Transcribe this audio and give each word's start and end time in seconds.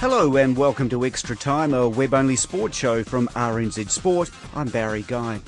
Hello 0.00 0.34
and 0.38 0.56
welcome 0.56 0.88
to 0.88 1.04
Extra 1.04 1.36
Time, 1.36 1.74
a 1.74 1.86
web 1.86 2.14
only 2.14 2.34
sports 2.34 2.74
show 2.74 3.04
from 3.04 3.28
RNZ 3.34 3.90
Sport. 3.90 4.30
I'm 4.54 4.68
Barry 4.68 5.02
Guy. 5.02 5.40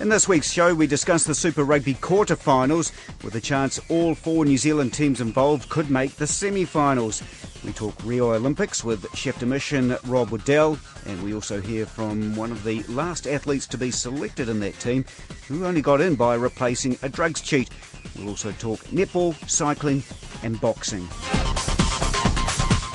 In 0.00 0.08
this 0.08 0.26
week's 0.26 0.50
show, 0.50 0.74
we 0.74 0.86
discuss 0.86 1.24
the 1.24 1.34
Super 1.34 1.62
Rugby 1.62 1.92
quarter-finals 1.92 2.90
with 3.22 3.34
a 3.34 3.40
chance 3.42 3.78
all 3.90 4.14
four 4.14 4.46
New 4.46 4.56
Zealand 4.56 4.94
teams 4.94 5.20
involved 5.20 5.68
could 5.68 5.90
make 5.90 6.16
the 6.16 6.26
semi-finals. 6.26 7.22
We 7.62 7.72
talk 7.72 8.02
Rio 8.02 8.32
Olympics 8.32 8.82
with 8.82 9.06
chef 9.14 9.40
de 9.40 9.44
mission 9.44 9.94
Rob 10.06 10.30
Waddell, 10.30 10.78
and 11.04 11.22
we 11.22 11.34
also 11.34 11.60
hear 11.60 11.84
from 11.84 12.34
one 12.34 12.50
of 12.50 12.64
the 12.64 12.82
last 12.84 13.26
athletes 13.26 13.66
to 13.66 13.76
be 13.76 13.90
selected 13.90 14.48
in 14.48 14.58
that 14.60 14.80
team, 14.80 15.04
who 15.48 15.66
only 15.66 15.82
got 15.82 16.00
in 16.00 16.14
by 16.14 16.34
replacing 16.34 16.96
a 17.02 17.10
drugs 17.10 17.42
cheat. 17.42 17.68
We'll 18.16 18.30
also 18.30 18.52
talk 18.52 18.80
netball, 18.86 19.34
cycling, 19.50 20.02
and 20.42 20.58
boxing. 20.62 21.06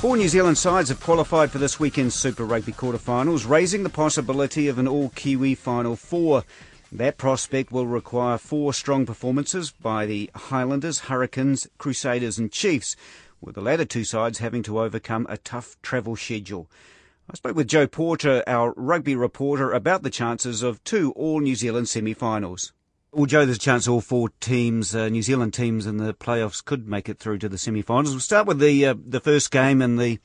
Four 0.04 0.18
New 0.18 0.28
Zealand 0.28 0.58
sides 0.58 0.90
have 0.90 1.00
qualified 1.00 1.50
for 1.50 1.60
this 1.60 1.80
weekend's 1.80 2.14
Super 2.14 2.44
Rugby 2.44 2.74
quarterfinals, 2.74 3.48
raising 3.48 3.84
the 3.84 3.90
possibility 3.90 4.68
of 4.68 4.78
an 4.78 4.86
all 4.86 5.14
Kiwi 5.16 5.56
Final 5.56 5.96
Four. 5.96 6.44
That 6.92 7.18
prospect 7.18 7.72
will 7.72 7.88
require 7.88 8.38
four 8.38 8.74
strong 8.74 9.06
performances 9.06 9.72
by 9.72 10.06
the 10.06 10.30
Highlanders, 10.36 11.00
Hurricanes, 11.08 11.70
Crusaders, 11.78 12.38
and 12.38 12.52
Chiefs, 12.52 12.98
with 13.40 13.56
the 13.56 13.62
latter 13.62 13.86
two 13.86 14.04
sides 14.04 14.40
having 14.40 14.62
to 14.64 14.82
overcome 14.82 15.26
a 15.30 15.38
tough 15.38 15.78
travel 15.82 16.18
schedule. 16.18 16.70
I 17.32 17.36
spoke 17.36 17.56
with 17.56 17.70
Joe 17.70 17.88
Porter, 17.88 18.44
our 18.46 18.74
rugby 18.76 19.16
reporter, 19.16 19.72
about 19.72 20.04
the 20.04 20.10
chances 20.10 20.64
of 20.64 20.84
two 20.84 21.14
All 21.14 21.40
New 21.40 21.56
Zealand 21.56 21.88
semi 21.88 22.14
finals. 22.14 22.74
Well, 23.16 23.28
Joe, 23.28 23.46
there's 23.46 23.58
a 23.58 23.60
chance 23.60 23.88
all 23.88 24.02
four 24.02 24.30
teams, 24.40 24.96
uh, 24.96 25.08
New 25.08 25.22
Zealand 25.22 25.54
teams 25.54 25.86
in 25.86 25.98
the 25.98 26.16
playoffs, 26.16 26.66
could 26.66 26.88
make 26.88 27.08
it 27.08 27.20
through 27.20 27.38
to 27.40 27.50
the 27.50 27.60
semi-finals. 27.60 28.10
We'll 28.10 28.20
start 28.20 28.48
with 28.48 28.58
the 28.58 28.88
uh, 28.88 28.96
the 29.06 29.20
first 29.20 29.52
game, 29.52 29.84
and 29.84 30.00
the 30.00 30.18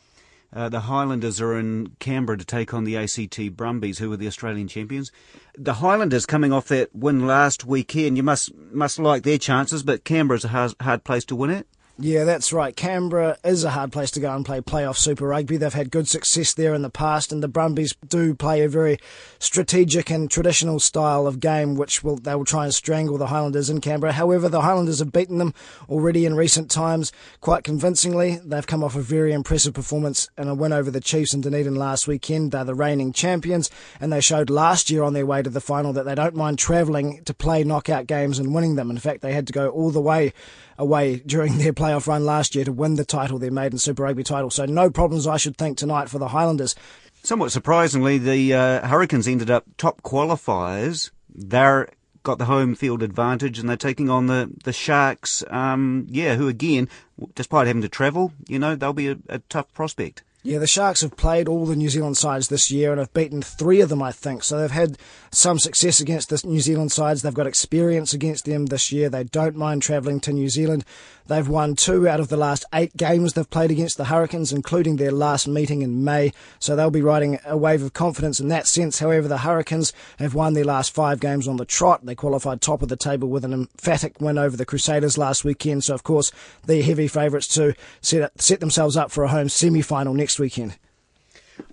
uh, 0.55 0.71
the 0.71 0.81
Highlanders 0.81 1.39
are 1.39 1.59
in 1.59 1.97
Canberra 1.99 2.39
to 2.39 2.47
take 2.47 2.73
on 2.73 2.85
the 2.85 2.97
ACT 2.97 3.55
Brumbies, 3.55 3.99
who 3.99 4.11
are 4.11 4.17
the 4.17 4.27
Australian 4.27 4.69
champions. 4.69 5.13
The 5.59 5.75
Highlanders 5.75 6.25
coming 6.25 6.51
off 6.51 6.69
that 6.69 6.95
win 6.95 7.27
last 7.27 7.67
weekend, 7.67 8.17
you 8.17 8.23
must 8.23 8.55
must 8.55 8.99
like 8.99 9.23
their 9.23 9.37
chances, 9.37 9.83
but 9.83 10.05
Canberra's 10.05 10.47
a 10.47 10.49
hard, 10.49 10.73
hard 10.81 11.05
place 11.05 11.27
to 11.27 11.37
win 11.37 11.51
it. 11.51 11.69
Yeah, 12.01 12.23
that's 12.23 12.53
right. 12.53 12.77
Canberra 12.77 13.39
is 13.43 13.65
a 13.65 13.71
hard 13.71 13.91
place 13.91 14.13
to 14.13 14.21
go 14.21 14.33
and 14.33 14.47
play 14.47 14.61
playoff 14.61 14.97
Super 14.97 15.27
Rugby. 15.27 15.57
They've 15.57 15.75
had 15.75 15.91
good 15.91 16.07
success 16.07 16.55
there 16.55 16.73
in 16.73 16.83
the 16.83 16.91
past, 16.91 17.33
and 17.33 17.43
the 17.43 17.49
Brumbies 17.49 17.93
do 18.07 18.37
play 18.37 18.63
a 18.63 18.69
very 18.69 18.99
strategic 19.41 20.09
and 20.09 20.31
traditional 20.31 20.79
style 20.79 21.27
of 21.27 21.41
game, 21.41 21.75
which 21.75 22.05
will 22.05 22.15
they 22.15 22.37
will 22.37 22.45
try 22.45 22.67
and 22.67 22.73
strangle 22.73 23.19
the 23.19 23.27
Highlanders 23.27 23.69
in 23.69 23.81
Canberra. 23.81 24.13
However, 24.13 24.49
the 24.49 24.61
Highlanders 24.61 25.01
have 25.01 25.11
beaten 25.11 25.39
them 25.39 25.55
already 25.89 26.25
in 26.25 26.37
recent 26.37 26.71
times 26.71 27.11
quite 27.41 27.65
convincingly. 27.65 28.39
They've 28.45 28.65
come 28.65 28.85
off 28.85 28.95
a 28.95 29.01
very 29.01 29.33
impressive 29.33 29.75
performance 29.75 30.31
and 30.37 30.49
a 30.49 30.55
win 30.55 30.73
over 30.73 30.93
the 30.93 31.01
Chiefs 31.01 31.35
in 31.35 31.41
Dunedin 31.41 31.75
last 31.75 32.07
weekend. 32.07 32.53
They're 32.53 32.63
the 32.63 32.77
reigning 32.77 33.13
champions, 33.13 33.71
and 34.01 34.13
they 34.13 34.21
showed 34.21 34.51
last 34.51 34.89
year 34.89 35.03
on 35.03 35.15
their 35.15 35.27
way 35.27 35.43
to 35.43 35.51
the 35.51 35.61
final 35.61 35.93
that 35.95 36.05
they 36.05 36.15
don't 36.15 36.37
mind 36.37 36.61
travelling 36.61 37.25
to 37.25 37.35
play 37.35 37.65
knockout 37.65 38.07
games 38.07 38.39
and 38.39 38.55
winning 38.55 38.77
them. 38.77 38.89
In 38.89 38.99
fact, 38.99 39.21
they 39.21 39.33
had 39.33 39.49
to 39.49 39.53
go 39.53 39.69
all 39.71 39.91
the 39.91 40.01
way 40.01 40.33
away 40.79 41.17
during 41.27 41.59
their 41.59 41.73
playoff 41.89 42.07
run 42.07 42.25
last 42.25 42.55
year 42.55 42.65
to 42.65 42.73
win 42.73 42.95
the 42.97 43.05
title, 43.05 43.39
their 43.39 43.51
maiden 43.51 43.79
Super 43.79 44.03
Rugby 44.03 44.23
title. 44.23 44.51
So 44.51 44.67
no 44.67 44.91
problems, 44.91 45.27
I 45.27 45.37
should 45.37 45.57
think, 45.57 45.79
tonight 45.79 46.09
for 46.09 46.19
the 46.19 46.29
Highlanders. 46.29 46.75
Somewhat 47.23 47.51
surprisingly, 47.51 48.19
the 48.19 48.55
uh, 48.55 48.87
Hurricanes 48.87 49.27
ended 49.27 49.51
up 49.51 49.65
top 49.77 50.03
qualifiers. 50.03 51.11
They're 51.35 51.89
got 52.23 52.39
the 52.39 52.45
home 52.45 52.75
field 52.75 53.03
advantage 53.03 53.59
and 53.59 53.69
they're 53.69 53.77
taking 53.77 54.11
on 54.11 54.27
the, 54.27 54.51
the 54.65 54.73
Sharks, 54.73 55.43
um, 55.49 56.07
yeah, 56.11 56.35
who 56.35 56.49
again, 56.49 56.89
despite 57.35 57.67
having 57.67 57.83
to 57.83 57.89
travel, 57.89 58.33
you 58.49 58.59
know, 58.59 58.75
they'll 58.75 58.93
be 58.93 59.09
a, 59.09 59.17
a 59.29 59.39
tough 59.39 59.73
prospect. 59.73 60.23
Yeah, 60.49 60.61
the 60.61 60.67
Sharks 60.67 61.03
have 61.03 61.15
played 61.15 61.47
all 61.47 61.67
the 61.67 61.77
New 61.77 61.91
Zealand 61.91 62.17
sides 62.17 62.49
this 62.49 62.71
year 62.71 62.91
and 62.91 62.99
have 62.99 63.13
beaten 63.13 63.43
three 63.43 63.83
of 63.83 63.91
them, 63.91 64.03
I 64.03 64.13
think. 64.13 64.43
So 64.43 64.59
they've 64.59 64.71
had 64.71 64.97
some 65.31 65.59
success 65.59 66.01
against 66.01 66.31
the 66.31 66.41
New 66.49 66.61
Zealand 66.61 66.91
sides. 66.91 67.21
They've 67.21 67.35
got 67.35 67.47
experience 67.47 68.15
against 68.15 68.47
them 68.47 68.65
this 68.65 68.91
year. 68.91 69.11
They 69.11 69.25
don't 69.25 69.57
mind 69.57 69.83
travelling 69.83 70.21
to 70.21 70.33
New 70.33 70.49
Zealand. 70.49 70.87
They've 71.27 71.47
won 71.47 71.77
two 71.77 72.09
out 72.09 72.21
of 72.21 72.29
the 72.29 72.39
last 72.39 72.65
eight 72.73 72.97
games 72.97 73.35
they've 73.35 73.49
played 73.49 73.71
against 73.71 73.99
the 73.99 74.07
Hurricanes, 74.07 74.51
including 74.51 74.97
their 74.97 75.13
last 75.13 75.47
meeting 75.47 75.83
in 75.83 76.03
May. 76.03 76.33
So 76.59 76.75
they'll 76.75 76.91
be 76.91 77.03
riding 77.03 77.39
a 77.45 77.55
wave 77.55 77.83
of 77.83 77.93
confidence 77.93 78.41
in 78.41 78.49
that 78.49 78.67
sense. 78.67 79.01
However, 79.01 79.29
the 79.29 79.39
Hurricanes 79.39 79.93
have 80.19 80.35
won 80.35 80.55
their 80.55 80.65
last 80.65 80.95
five 80.95 81.21
games 81.21 81.47
on 81.47 81.59
the 81.59 81.67
trot. 81.67 82.07
They 82.07 82.15
qualified 82.15 82.63
top 82.63 82.81
of 82.81 82.89
the 82.89 82.97
table 82.97 83.29
with 83.29 83.45
an 83.45 83.53
emphatic 83.53 84.19
win 84.23 84.39
over 84.39 84.57
the 84.57 84.65
Crusaders 84.65 85.19
last 85.19 85.45
weekend. 85.45 85.85
So, 85.85 85.93
of 85.93 86.03
course, 86.03 86.33
they're 86.65 86.83
heavy 86.83 87.09
favourites 87.09 87.49
to 87.49 87.75
set, 88.01 88.41
set 88.41 88.61
themselves 88.61 88.97
up 88.97 89.11
for 89.11 89.25
a 89.25 89.29
home 89.29 89.51
semi 89.51 89.83
final 89.83 90.15
next 90.15 90.38
weekend. 90.39 90.79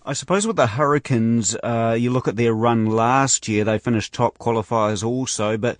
I 0.06 0.14
suppose 0.14 0.48
with 0.48 0.56
the 0.56 0.68
Hurricanes, 0.68 1.56
uh, 1.64 1.96
you 1.98 2.12
look 2.12 2.28
at 2.28 2.36
their 2.36 2.54
run 2.54 2.86
last 2.86 3.48
year, 3.48 3.64
they 3.64 3.78
finished 3.78 4.14
top 4.14 4.38
qualifiers 4.38 5.04
also, 5.04 5.58
but 5.58 5.78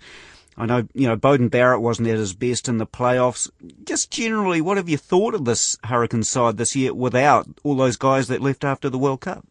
I 0.56 0.66
know, 0.66 0.88
you 0.94 1.06
know, 1.06 1.16
Beauden 1.16 1.50
Barrett 1.50 1.82
wasn't 1.82 2.08
at 2.08 2.16
his 2.16 2.32
best 2.32 2.68
in 2.68 2.78
the 2.78 2.86
playoffs. 2.86 3.50
Just 3.84 4.10
generally, 4.10 4.60
what 4.60 4.78
have 4.78 4.88
you 4.88 4.96
thought 4.96 5.34
of 5.34 5.44
this 5.44 5.76
Hurricane 5.84 6.22
side 6.22 6.56
this 6.56 6.74
year 6.74 6.94
without 6.94 7.46
all 7.62 7.76
those 7.76 7.96
guys 7.96 8.28
that 8.28 8.40
left 8.40 8.64
after 8.64 8.88
the 8.88 8.98
World 8.98 9.20
Cup? 9.20 9.44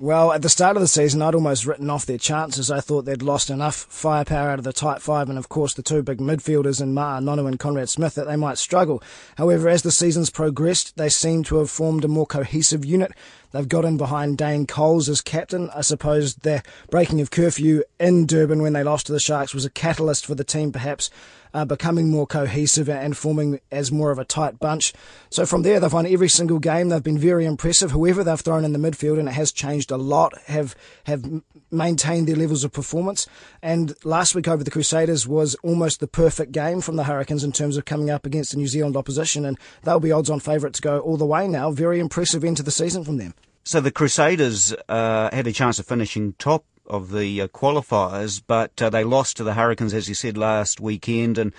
Well, 0.00 0.30
at 0.30 0.42
the 0.42 0.48
start 0.48 0.76
of 0.76 0.80
the 0.80 0.86
season, 0.86 1.22
I'd 1.22 1.34
almost 1.34 1.66
written 1.66 1.90
off 1.90 2.06
their 2.06 2.18
chances. 2.18 2.70
I 2.70 2.78
thought 2.78 3.04
they'd 3.04 3.20
lost 3.20 3.50
enough 3.50 3.74
firepower 3.74 4.50
out 4.50 4.60
of 4.60 4.64
the 4.64 4.72
tight 4.72 5.02
five, 5.02 5.28
and 5.28 5.36
of 5.36 5.48
course 5.48 5.74
the 5.74 5.82
two 5.82 6.04
big 6.04 6.18
midfielders 6.18 6.80
in 6.80 6.94
Ma'a 6.94 7.20
Nonu 7.20 7.48
and 7.48 7.58
Conrad 7.58 7.88
Smith 7.88 8.14
that 8.14 8.28
they 8.28 8.36
might 8.36 8.58
struggle. 8.58 9.02
However, 9.38 9.68
as 9.68 9.82
the 9.82 9.90
season's 9.90 10.30
progressed, 10.30 10.96
they 10.96 11.08
seem 11.08 11.42
to 11.44 11.56
have 11.56 11.68
formed 11.68 12.04
a 12.04 12.08
more 12.08 12.26
cohesive 12.26 12.84
unit. 12.84 13.10
They've 13.50 13.68
got 13.68 13.84
in 13.84 13.96
behind 13.96 14.38
Dane 14.38 14.68
Coles 14.68 15.08
as 15.08 15.20
captain. 15.20 15.68
I 15.70 15.80
suppose 15.80 16.36
their 16.36 16.62
breaking 16.90 17.20
of 17.20 17.32
curfew 17.32 17.82
in 17.98 18.26
Durban 18.26 18.62
when 18.62 18.74
they 18.74 18.84
lost 18.84 19.06
to 19.06 19.12
the 19.12 19.18
Sharks 19.18 19.52
was 19.52 19.64
a 19.64 19.70
catalyst 19.70 20.26
for 20.26 20.36
the 20.36 20.44
team, 20.44 20.70
perhaps 20.70 21.10
uh, 21.54 21.64
becoming 21.64 22.10
more 22.10 22.26
cohesive 22.26 22.88
and 22.88 23.16
forming 23.16 23.60
as 23.70 23.92
more 23.92 24.10
of 24.10 24.18
a 24.18 24.24
tight 24.24 24.58
bunch. 24.58 24.92
So 25.30 25.46
from 25.46 25.62
there, 25.62 25.80
they've 25.80 25.92
won 25.92 26.06
every 26.06 26.28
single 26.28 26.58
game. 26.58 26.88
They've 26.88 27.02
been 27.02 27.18
very 27.18 27.44
impressive. 27.44 27.90
Whoever 27.90 28.24
they've 28.24 28.40
thrown 28.40 28.64
in 28.64 28.72
the 28.72 28.78
midfield, 28.78 29.18
and 29.18 29.28
it 29.28 29.32
has 29.32 29.52
changed 29.52 29.90
a 29.90 29.96
lot, 29.96 30.36
have 30.46 30.74
have 31.04 31.42
maintained 31.70 32.28
their 32.28 32.36
levels 32.36 32.64
of 32.64 32.72
performance. 32.72 33.26
And 33.62 33.94
last 34.04 34.34
week 34.34 34.48
over 34.48 34.64
the 34.64 34.70
Crusaders 34.70 35.26
was 35.26 35.54
almost 35.62 36.00
the 36.00 36.06
perfect 36.06 36.52
game 36.52 36.80
from 36.80 36.96
the 36.96 37.04
Hurricanes 37.04 37.44
in 37.44 37.52
terms 37.52 37.76
of 37.76 37.84
coming 37.84 38.10
up 38.10 38.24
against 38.24 38.52
the 38.52 38.56
New 38.56 38.68
Zealand 38.68 38.96
opposition, 38.96 39.44
and 39.44 39.58
they'll 39.82 40.00
be 40.00 40.12
odds-on 40.12 40.40
favourite 40.40 40.74
to 40.74 40.82
go 40.82 41.00
all 41.00 41.16
the 41.16 41.26
way 41.26 41.46
now. 41.46 41.70
Very 41.70 42.00
impressive 42.00 42.44
end 42.44 42.56
to 42.58 42.62
the 42.62 42.70
season 42.70 43.04
from 43.04 43.18
them. 43.18 43.34
So 43.64 43.80
the 43.80 43.90
Crusaders 43.90 44.72
uh, 44.88 45.28
had 45.30 45.46
a 45.46 45.52
chance 45.52 45.78
of 45.78 45.86
finishing 45.86 46.32
top 46.38 46.64
of 46.88 47.10
the 47.10 47.42
uh, 47.42 47.48
qualifiers, 47.48 48.42
but 48.46 48.80
uh, 48.82 48.90
they 48.90 49.04
lost 49.04 49.36
to 49.36 49.44
the 49.44 49.54
Hurricanes, 49.54 49.94
as 49.94 50.08
you 50.08 50.14
said 50.14 50.36
last 50.36 50.80
weekend, 50.80 51.38
and 51.38 51.52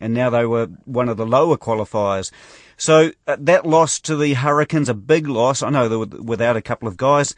and 0.00 0.12
now 0.12 0.30
they 0.30 0.44
were 0.44 0.66
one 0.84 1.08
of 1.08 1.16
the 1.16 1.26
lower 1.26 1.56
qualifiers. 1.56 2.30
So 2.76 3.12
uh, 3.26 3.36
that 3.40 3.66
loss 3.66 3.98
to 4.00 4.16
the 4.16 4.34
Hurricanes, 4.34 4.88
a 4.88 4.94
big 4.94 5.26
loss. 5.26 5.62
I 5.62 5.70
know 5.70 5.88
they 5.88 5.96
were 5.96 6.06
without 6.06 6.56
a 6.56 6.62
couple 6.62 6.88
of 6.88 6.96
guys. 6.96 7.34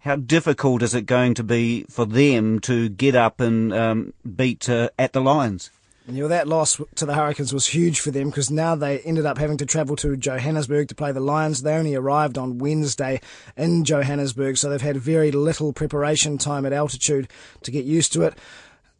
How 0.00 0.16
difficult 0.16 0.82
is 0.82 0.94
it 0.94 1.06
going 1.06 1.34
to 1.34 1.44
be 1.44 1.84
for 1.84 2.04
them 2.04 2.58
to 2.60 2.88
get 2.88 3.14
up 3.14 3.40
and 3.40 3.72
um, 3.72 4.14
beat 4.36 4.68
uh, 4.68 4.90
at 4.98 5.12
the 5.12 5.20
Lions? 5.20 5.70
Yeah, 6.08 6.20
well, 6.20 6.28
that 6.30 6.48
loss 6.48 6.80
to 6.96 7.06
the 7.06 7.14
Hurricanes 7.14 7.52
was 7.52 7.66
huge 7.66 8.00
for 8.00 8.10
them 8.10 8.30
because 8.30 8.50
now 8.50 8.74
they 8.74 8.98
ended 9.00 9.24
up 9.24 9.38
having 9.38 9.56
to 9.58 9.66
travel 9.66 9.94
to 9.96 10.16
Johannesburg 10.16 10.88
to 10.88 10.96
play 10.96 11.12
the 11.12 11.20
Lions. 11.20 11.62
They 11.62 11.74
only 11.74 11.94
arrived 11.94 12.36
on 12.36 12.58
Wednesday 12.58 13.20
in 13.56 13.84
Johannesburg, 13.84 14.56
so 14.56 14.68
they've 14.68 14.82
had 14.82 14.96
very 14.96 15.30
little 15.30 15.72
preparation 15.72 16.38
time 16.38 16.66
at 16.66 16.72
altitude 16.72 17.28
to 17.62 17.70
get 17.70 17.84
used 17.84 18.12
to 18.14 18.22
it. 18.22 18.36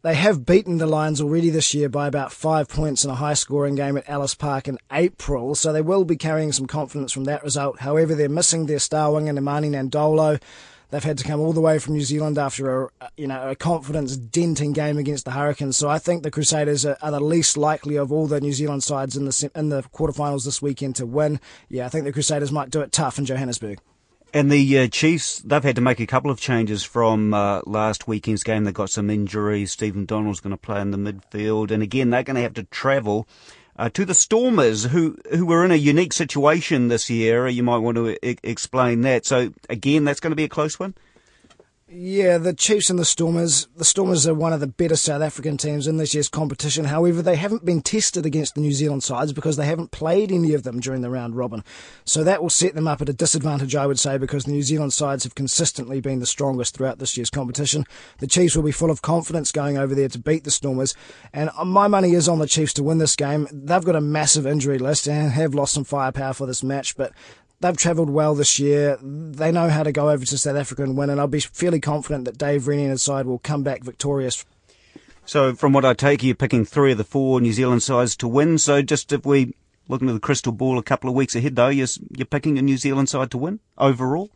They 0.02 0.14
have 0.14 0.46
beaten 0.46 0.78
the 0.78 0.86
Lions 0.86 1.20
already 1.20 1.50
this 1.50 1.74
year 1.74 1.88
by 1.88 2.06
about 2.06 2.32
five 2.32 2.68
points 2.68 3.04
in 3.04 3.10
a 3.10 3.16
high 3.16 3.34
scoring 3.34 3.74
game 3.74 3.96
at 3.96 4.08
Ellis 4.08 4.34
Park 4.34 4.68
in 4.68 4.78
April, 4.92 5.54
so 5.54 5.72
they 5.72 5.82
will 5.82 6.04
be 6.04 6.16
carrying 6.16 6.52
some 6.52 6.66
confidence 6.66 7.12
from 7.12 7.24
that 7.24 7.42
result. 7.42 7.80
However, 7.80 8.14
they're 8.14 8.28
missing 8.28 8.66
their 8.66 8.80
star 8.80 9.12
winger, 9.12 9.32
Nemani 9.32 9.70
Nadolo. 9.70 10.40
They've 10.92 11.02
had 11.02 11.16
to 11.16 11.24
come 11.24 11.40
all 11.40 11.54
the 11.54 11.60
way 11.62 11.78
from 11.78 11.94
New 11.94 12.02
Zealand 12.02 12.36
after 12.36 12.84
a 12.84 12.90
you 13.16 13.26
know 13.26 13.48
a 13.48 13.56
confidence 13.56 14.14
denting 14.14 14.74
game 14.74 14.98
against 14.98 15.24
the 15.24 15.30
Hurricanes. 15.30 15.78
So 15.78 15.88
I 15.88 15.98
think 15.98 16.22
the 16.22 16.30
Crusaders 16.30 16.84
are, 16.84 16.98
are, 17.00 17.10
the 17.10 17.18
least 17.18 17.56
likely 17.56 17.96
of 17.96 18.12
all 18.12 18.26
the 18.26 18.42
New 18.42 18.52
Zealand 18.52 18.84
sides 18.84 19.16
in 19.16 19.24
the 19.24 19.50
in 19.54 19.70
the 19.70 19.84
quarterfinals 19.84 20.44
this 20.44 20.60
weekend 20.60 20.96
to 20.96 21.06
win. 21.06 21.40
Yeah, 21.70 21.86
I 21.86 21.88
think 21.88 22.04
the 22.04 22.12
Crusaders 22.12 22.52
might 22.52 22.68
do 22.68 22.82
it 22.82 22.92
tough 22.92 23.18
in 23.18 23.24
Johannesburg. 23.24 23.78
And 24.34 24.52
the 24.52 24.80
uh, 24.80 24.86
Chiefs, 24.88 25.38
they've 25.38 25.62
had 25.62 25.76
to 25.76 25.82
make 25.82 26.00
a 26.00 26.06
couple 26.06 26.30
of 26.30 26.38
changes 26.38 26.82
from 26.82 27.32
uh, 27.32 27.62
last 27.64 28.06
weekend's 28.06 28.42
game. 28.42 28.64
They've 28.64 28.74
got 28.74 28.90
some 28.90 29.08
injuries. 29.08 29.72
Stephen 29.72 30.04
Donald's 30.04 30.40
going 30.40 30.52
to 30.52 30.58
play 30.58 30.82
in 30.82 30.90
the 30.90 30.98
midfield. 30.98 31.70
And 31.70 31.82
again, 31.82 32.10
they're 32.10 32.22
going 32.22 32.36
to 32.36 32.42
have 32.42 32.54
to 32.54 32.64
travel 32.64 33.26
uh, 33.82 33.88
to 33.88 34.04
the 34.04 34.14
Stormers, 34.14 34.84
who 34.84 35.18
who 35.30 35.44
were 35.44 35.64
in 35.64 35.72
a 35.72 35.74
unique 35.74 36.12
situation 36.12 36.86
this 36.86 37.10
year. 37.10 37.48
You 37.48 37.64
might 37.64 37.78
want 37.78 37.96
to 37.96 38.16
I- 38.24 38.36
explain 38.44 39.00
that. 39.00 39.26
So 39.26 39.52
again, 39.68 40.04
that's 40.04 40.20
going 40.20 40.30
to 40.30 40.36
be 40.36 40.44
a 40.44 40.48
close 40.48 40.78
one. 40.78 40.94
Yeah, 41.94 42.38
the 42.38 42.54
Chiefs 42.54 42.88
and 42.88 42.98
the 42.98 43.04
Stormers. 43.04 43.68
The 43.76 43.84
Stormers 43.84 44.26
are 44.26 44.32
one 44.32 44.54
of 44.54 44.60
the 44.60 44.66
better 44.66 44.96
South 44.96 45.20
African 45.20 45.58
teams 45.58 45.86
in 45.86 45.98
this 45.98 46.14
year's 46.14 46.30
competition. 46.30 46.86
However, 46.86 47.20
they 47.20 47.36
haven't 47.36 47.66
been 47.66 47.82
tested 47.82 48.24
against 48.24 48.54
the 48.54 48.62
New 48.62 48.72
Zealand 48.72 49.02
sides 49.02 49.34
because 49.34 49.58
they 49.58 49.66
haven't 49.66 49.90
played 49.90 50.32
any 50.32 50.54
of 50.54 50.62
them 50.62 50.80
during 50.80 51.02
the 51.02 51.10
round 51.10 51.36
robin. 51.36 51.62
So 52.06 52.24
that 52.24 52.40
will 52.40 52.48
set 52.48 52.74
them 52.74 52.88
up 52.88 53.02
at 53.02 53.10
a 53.10 53.12
disadvantage, 53.12 53.76
I 53.76 53.86
would 53.86 54.00
say, 54.00 54.16
because 54.16 54.44
the 54.44 54.52
New 54.52 54.62
Zealand 54.62 54.94
sides 54.94 55.24
have 55.24 55.34
consistently 55.34 56.00
been 56.00 56.20
the 56.20 56.24
strongest 56.24 56.74
throughout 56.74 56.98
this 56.98 57.14
year's 57.18 57.28
competition. 57.28 57.84
The 58.20 58.26
Chiefs 58.26 58.56
will 58.56 58.62
be 58.62 58.72
full 58.72 58.90
of 58.90 59.02
confidence 59.02 59.52
going 59.52 59.76
over 59.76 59.94
there 59.94 60.08
to 60.08 60.18
beat 60.18 60.44
the 60.44 60.50
Stormers. 60.50 60.94
And 61.34 61.50
uh, 61.58 61.66
my 61.66 61.88
money 61.88 62.14
is 62.14 62.26
on 62.26 62.38
the 62.38 62.46
Chiefs 62.46 62.72
to 62.74 62.82
win 62.82 62.98
this 62.98 63.16
game. 63.16 63.46
They've 63.52 63.84
got 63.84 63.96
a 63.96 64.00
massive 64.00 64.46
injury 64.46 64.78
list 64.78 65.06
and 65.06 65.30
have 65.32 65.54
lost 65.54 65.74
some 65.74 65.84
firepower 65.84 66.32
for 66.32 66.46
this 66.46 66.62
match, 66.62 66.96
but 66.96 67.12
they've 67.62 67.76
travelled 67.76 68.10
well 68.10 68.34
this 68.34 68.58
year. 68.58 68.98
They 69.00 69.50
know 69.50 69.70
how 69.70 69.82
to 69.82 69.92
go 69.92 70.10
over 70.10 70.24
to 70.24 70.38
South 70.38 70.56
Africa 70.56 70.82
and 70.82 70.96
win, 70.96 71.10
and 71.10 71.20
I'll 71.20 71.28
be 71.28 71.40
fairly 71.40 71.80
confident 71.80 72.26
that 72.26 72.36
Dave 72.36 72.66
Rennie 72.66 72.82
and 72.82 72.90
his 72.90 73.02
side 73.02 73.26
will 73.26 73.38
come 73.38 73.62
back 73.62 73.82
victorious. 73.82 74.44
So, 75.24 75.54
from 75.54 75.72
what 75.72 75.84
I 75.84 75.94
take, 75.94 76.22
you're 76.22 76.34
picking 76.34 76.64
three 76.64 76.92
of 76.92 76.98
the 76.98 77.04
four 77.04 77.40
New 77.40 77.52
Zealand 77.52 77.82
sides 77.82 78.16
to 78.16 78.28
win. 78.28 78.58
So, 78.58 78.82
just 78.82 79.12
if 79.12 79.24
we 79.24 79.54
look 79.88 80.00
into 80.00 80.12
the 80.12 80.20
crystal 80.20 80.52
ball 80.52 80.78
a 80.78 80.82
couple 80.82 81.08
of 81.08 81.16
weeks 81.16 81.36
ahead, 81.36 81.54
though, 81.54 81.68
you're, 81.68 81.86
you're 82.16 82.26
picking 82.26 82.58
a 82.58 82.62
New 82.62 82.76
Zealand 82.76 83.08
side 83.08 83.30
to 83.30 83.38
win 83.38 83.60
overall. 83.78 84.30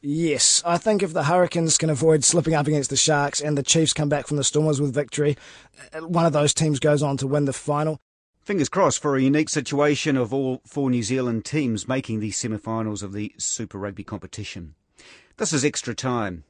Yes, 0.00 0.62
I 0.64 0.78
think 0.78 1.02
if 1.02 1.12
the 1.12 1.24
Hurricanes 1.24 1.76
can 1.76 1.90
avoid 1.90 2.22
slipping 2.22 2.54
up 2.54 2.68
against 2.68 2.90
the 2.90 2.96
Sharks 2.96 3.40
and 3.40 3.58
the 3.58 3.64
Chiefs 3.64 3.92
come 3.92 4.08
back 4.08 4.28
from 4.28 4.36
the 4.36 4.44
Stormers 4.44 4.80
with 4.80 4.94
victory, 4.94 5.36
uh, 5.92 6.06
one 6.06 6.24
of 6.24 6.32
those 6.32 6.54
teams 6.54 6.78
goes 6.78 7.02
on 7.02 7.16
to 7.16 7.26
win 7.26 7.46
the 7.46 7.52
final. 7.52 7.98
Fingers 8.48 8.70
crossed 8.70 9.02
for 9.02 9.14
a 9.14 9.20
unique 9.20 9.50
situation 9.50 10.16
of 10.16 10.32
all 10.32 10.62
four 10.64 10.88
New 10.88 11.02
Zealand 11.02 11.44
teams 11.44 11.86
making 11.86 12.20
the 12.20 12.30
semi-finals 12.30 13.02
of 13.02 13.12
the 13.12 13.34
Super 13.36 13.76
Rugby 13.76 14.02
competition. 14.02 14.74
This 15.36 15.52
is 15.52 15.66
extra 15.66 15.94
time. 15.94 16.44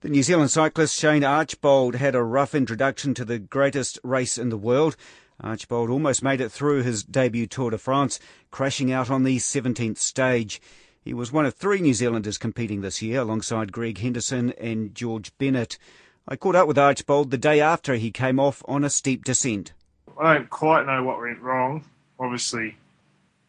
The 0.00 0.08
New 0.08 0.24
Zealand 0.24 0.50
cyclist 0.50 0.98
Shane 0.98 1.22
Archbold 1.22 1.94
had 1.94 2.16
a 2.16 2.24
rough 2.24 2.56
introduction 2.56 3.14
to 3.14 3.24
the 3.24 3.38
greatest 3.38 4.00
race 4.02 4.36
in 4.36 4.48
the 4.48 4.56
world. 4.56 4.96
Archbold 5.38 5.90
almost 5.90 6.24
made 6.24 6.40
it 6.40 6.50
through 6.50 6.82
his 6.82 7.04
debut 7.04 7.46
Tour 7.46 7.70
de 7.70 7.78
France, 7.78 8.18
crashing 8.50 8.90
out 8.90 9.08
on 9.08 9.22
the 9.22 9.36
17th 9.36 9.98
stage. 9.98 10.60
He 11.02 11.14
was 11.14 11.30
one 11.30 11.46
of 11.46 11.54
three 11.54 11.80
New 11.80 11.94
Zealanders 11.94 12.36
competing 12.36 12.80
this 12.80 13.00
year 13.00 13.20
alongside 13.20 13.70
Greg 13.70 13.98
Henderson 13.98 14.54
and 14.60 14.92
George 14.92 15.30
Bennett. 15.38 15.78
I 16.26 16.34
caught 16.34 16.56
up 16.56 16.66
with 16.66 16.78
Archbold 16.78 17.30
the 17.30 17.38
day 17.38 17.60
after 17.60 17.94
he 17.94 18.10
came 18.10 18.40
off 18.40 18.64
on 18.66 18.82
a 18.82 18.90
steep 18.90 19.22
descent. 19.22 19.72
I 20.18 20.34
don't 20.34 20.50
quite 20.50 20.86
know 20.86 21.02
what 21.02 21.20
went 21.20 21.40
wrong. 21.40 21.84
Obviously, 22.18 22.76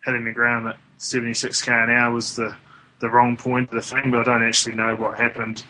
hitting 0.06 0.26
the 0.26 0.32
ground 0.32 0.68
at 0.68 0.78
76k 1.00 1.84
an 1.84 1.90
hour 1.90 2.12
was 2.12 2.36
the, 2.36 2.56
the 3.00 3.10
wrong 3.10 3.38
point 3.38 3.70
of 3.70 3.76
the 3.76 3.82
thing, 3.82 4.12
but 4.12 4.22
I 4.22 4.24
don't 4.24 4.48
actually 4.48 4.76
know 4.76 4.96
what 4.96 5.18
happened. 5.18 5.64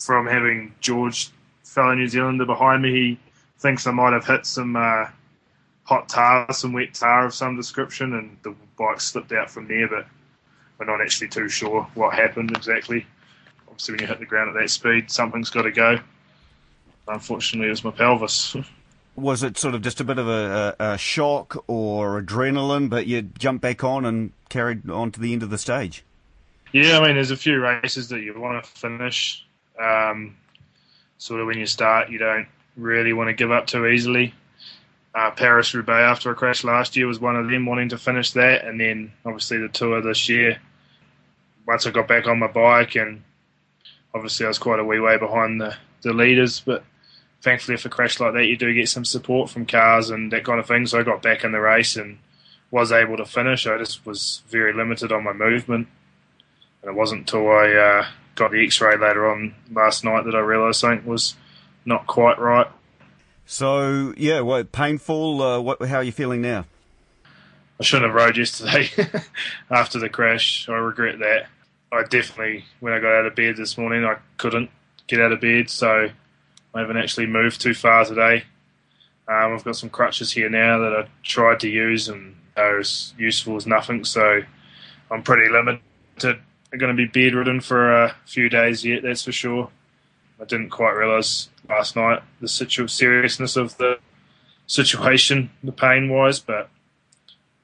From 0.00 0.26
having 0.26 0.74
George, 0.80 1.30
fellow 1.64 1.94
New 1.94 2.08
Zealander, 2.08 2.44
behind 2.44 2.82
me, 2.82 2.92
he 2.92 3.18
thinks 3.58 3.86
I 3.86 3.92
might 3.92 4.12
have 4.12 4.26
hit 4.26 4.46
some 4.46 4.76
uh, 4.76 5.06
hot 5.84 6.08
tar, 6.08 6.52
some 6.52 6.72
wet 6.72 6.94
tar 6.94 7.26
of 7.26 7.34
some 7.34 7.56
description, 7.56 8.14
and 8.14 8.36
the 8.42 8.54
bike 8.78 9.00
slipped 9.00 9.32
out 9.32 9.50
from 9.50 9.68
there, 9.68 9.88
but 9.88 10.06
we're 10.78 10.86
not 10.86 11.00
actually 11.00 11.28
too 11.28 11.48
sure 11.48 11.82
what 11.94 12.14
happened 12.14 12.50
exactly. 12.56 13.06
Obviously, 13.68 13.92
when 13.92 14.00
you 14.00 14.06
hit 14.06 14.18
the 14.18 14.26
ground 14.26 14.50
at 14.50 14.60
that 14.60 14.70
speed, 14.70 15.10
something's 15.10 15.50
got 15.50 15.62
to 15.62 15.70
go. 15.70 15.98
Unfortunately, 17.08 17.68
it 17.68 17.70
was 17.70 17.84
my 17.84 17.90
pelvis. 17.90 18.56
was 19.16 19.42
it 19.42 19.58
sort 19.58 19.74
of 19.74 19.82
just 19.82 20.00
a 20.00 20.04
bit 20.04 20.18
of 20.18 20.28
a, 20.28 20.74
a, 20.78 20.98
shock 20.98 21.62
or 21.66 22.20
adrenaline, 22.20 22.88
but 22.88 23.06
you 23.06 23.22
jumped 23.22 23.62
back 23.62 23.84
on 23.84 24.04
and 24.04 24.32
carried 24.48 24.88
on 24.88 25.10
to 25.12 25.20
the 25.20 25.32
end 25.32 25.42
of 25.42 25.50
the 25.50 25.58
stage? 25.58 26.02
Yeah, 26.72 26.98
I 26.98 27.06
mean, 27.06 27.14
there's 27.14 27.30
a 27.30 27.36
few 27.36 27.60
races 27.60 28.08
that 28.08 28.20
you 28.20 28.38
want 28.38 28.64
to 28.64 28.70
finish. 28.70 29.44
Um, 29.78 30.36
sort 31.18 31.40
of 31.40 31.46
when 31.46 31.58
you 31.58 31.66
start, 31.66 32.10
you 32.10 32.18
don't 32.18 32.46
really 32.76 33.12
want 33.12 33.28
to 33.28 33.34
give 33.34 33.52
up 33.52 33.66
too 33.66 33.86
easily. 33.86 34.34
Uh, 35.14 35.30
Paris 35.30 35.74
Roubaix, 35.74 36.02
after 36.02 36.30
a 36.30 36.34
crash 36.34 36.64
last 36.64 36.96
year, 36.96 37.06
was 37.06 37.20
one 37.20 37.36
of 37.36 37.50
them 37.50 37.66
wanting 37.66 37.90
to 37.90 37.98
finish 37.98 38.32
that, 38.32 38.64
and 38.64 38.80
then 38.80 39.12
obviously 39.26 39.58
the 39.58 39.68
tour 39.68 40.00
this 40.00 40.28
year. 40.28 40.58
Once 41.66 41.86
I 41.86 41.90
got 41.90 42.08
back 42.08 42.26
on 42.26 42.38
my 42.38 42.46
bike, 42.46 42.96
and 42.96 43.22
obviously 44.14 44.46
I 44.46 44.48
was 44.48 44.58
quite 44.58 44.80
a 44.80 44.84
wee 44.84 45.00
way 45.00 45.18
behind 45.18 45.60
the, 45.60 45.76
the 46.00 46.14
leaders, 46.14 46.60
but 46.60 46.82
thankfully, 47.42 47.74
if 47.74 47.84
a 47.84 47.88
crash 47.88 48.20
like 48.20 48.34
that, 48.34 48.46
you 48.46 48.56
do 48.56 48.72
get 48.72 48.88
some 48.88 49.04
support 49.04 49.50
from 49.50 49.66
cars 49.66 50.10
and 50.10 50.32
that 50.32 50.44
kind 50.44 50.60
of 50.60 50.66
thing. 50.66 50.86
So 50.86 50.98
I 50.98 51.02
got 51.02 51.22
back 51.22 51.44
in 51.44 51.52
the 51.52 51.60
race 51.60 51.96
and 51.96 52.18
was 52.70 52.92
able 52.92 53.16
to 53.18 53.26
finish. 53.26 53.66
I 53.66 53.76
just 53.78 54.06
was 54.06 54.42
very 54.48 54.72
limited 54.72 55.12
on 55.12 55.24
my 55.24 55.32
movement, 55.32 55.88
and 56.80 56.90
it 56.90 56.94
wasn't 56.96 57.22
until 57.22 57.50
I 57.50 57.72
uh, 57.72 58.06
got 58.34 58.52
the 58.52 58.64
X-ray 58.64 58.96
later 58.96 59.30
on 59.30 59.54
last 59.70 60.04
night 60.04 60.24
that 60.24 60.34
I 60.34 60.40
realised 60.40 60.80
something 60.80 61.06
was 61.06 61.34
not 61.84 62.06
quite 62.06 62.38
right. 62.38 62.68
So 63.44 64.14
yeah, 64.16 64.40
what 64.40 64.72
painful? 64.72 65.42
Uh, 65.42 65.60
what? 65.60 65.82
How 65.82 65.96
are 65.96 66.02
you 66.02 66.12
feeling 66.12 66.40
now? 66.40 66.64
I 67.80 67.84
shouldn't 67.84 68.12
have 68.12 68.14
rode 68.14 68.36
yesterday 68.36 68.88
after 69.70 69.98
the 69.98 70.08
crash. 70.08 70.68
I 70.68 70.74
regret 70.74 71.18
that. 71.18 71.48
I 71.90 72.04
definitely, 72.04 72.64
when 72.80 72.92
I 72.92 73.00
got 73.00 73.12
out 73.12 73.26
of 73.26 73.34
bed 73.34 73.56
this 73.56 73.76
morning, 73.76 74.04
I 74.04 74.16
couldn't 74.38 74.70
get 75.08 75.20
out 75.20 75.32
of 75.32 75.40
bed, 75.40 75.68
so 75.68 76.08
I 76.74 76.80
haven't 76.80 76.96
actually 76.96 77.26
moved 77.26 77.60
too 77.60 77.74
far 77.74 78.04
today. 78.04 78.44
Um, 79.28 79.54
I've 79.54 79.64
got 79.64 79.76
some 79.76 79.90
crutches 79.90 80.32
here 80.32 80.48
now 80.48 80.78
that 80.78 80.92
I 80.92 81.08
tried 81.22 81.60
to 81.60 81.68
use 81.68 82.08
and 82.08 82.36
are 82.56 82.78
as 82.78 83.14
useful 83.18 83.56
as 83.56 83.66
nothing, 83.66 84.04
so 84.04 84.42
I'm 85.10 85.22
pretty 85.22 85.50
limited. 85.50 85.80
I'm 86.24 86.78
going 86.78 86.94
to 86.94 87.06
be 87.06 87.06
bedridden 87.06 87.60
for 87.60 88.04
a 88.04 88.16
few 88.24 88.48
days 88.48 88.84
yet, 88.84 89.02
that's 89.02 89.24
for 89.24 89.32
sure. 89.32 89.70
I 90.40 90.44
didn't 90.44 90.70
quite 90.70 90.92
realise 90.92 91.50
last 91.68 91.94
night 91.94 92.22
the 92.40 92.48
situ- 92.48 92.88
seriousness 92.88 93.56
of 93.56 93.76
the 93.76 93.98
situation, 94.66 95.50
the 95.62 95.72
pain 95.72 96.08
wise, 96.08 96.40
but 96.40 96.68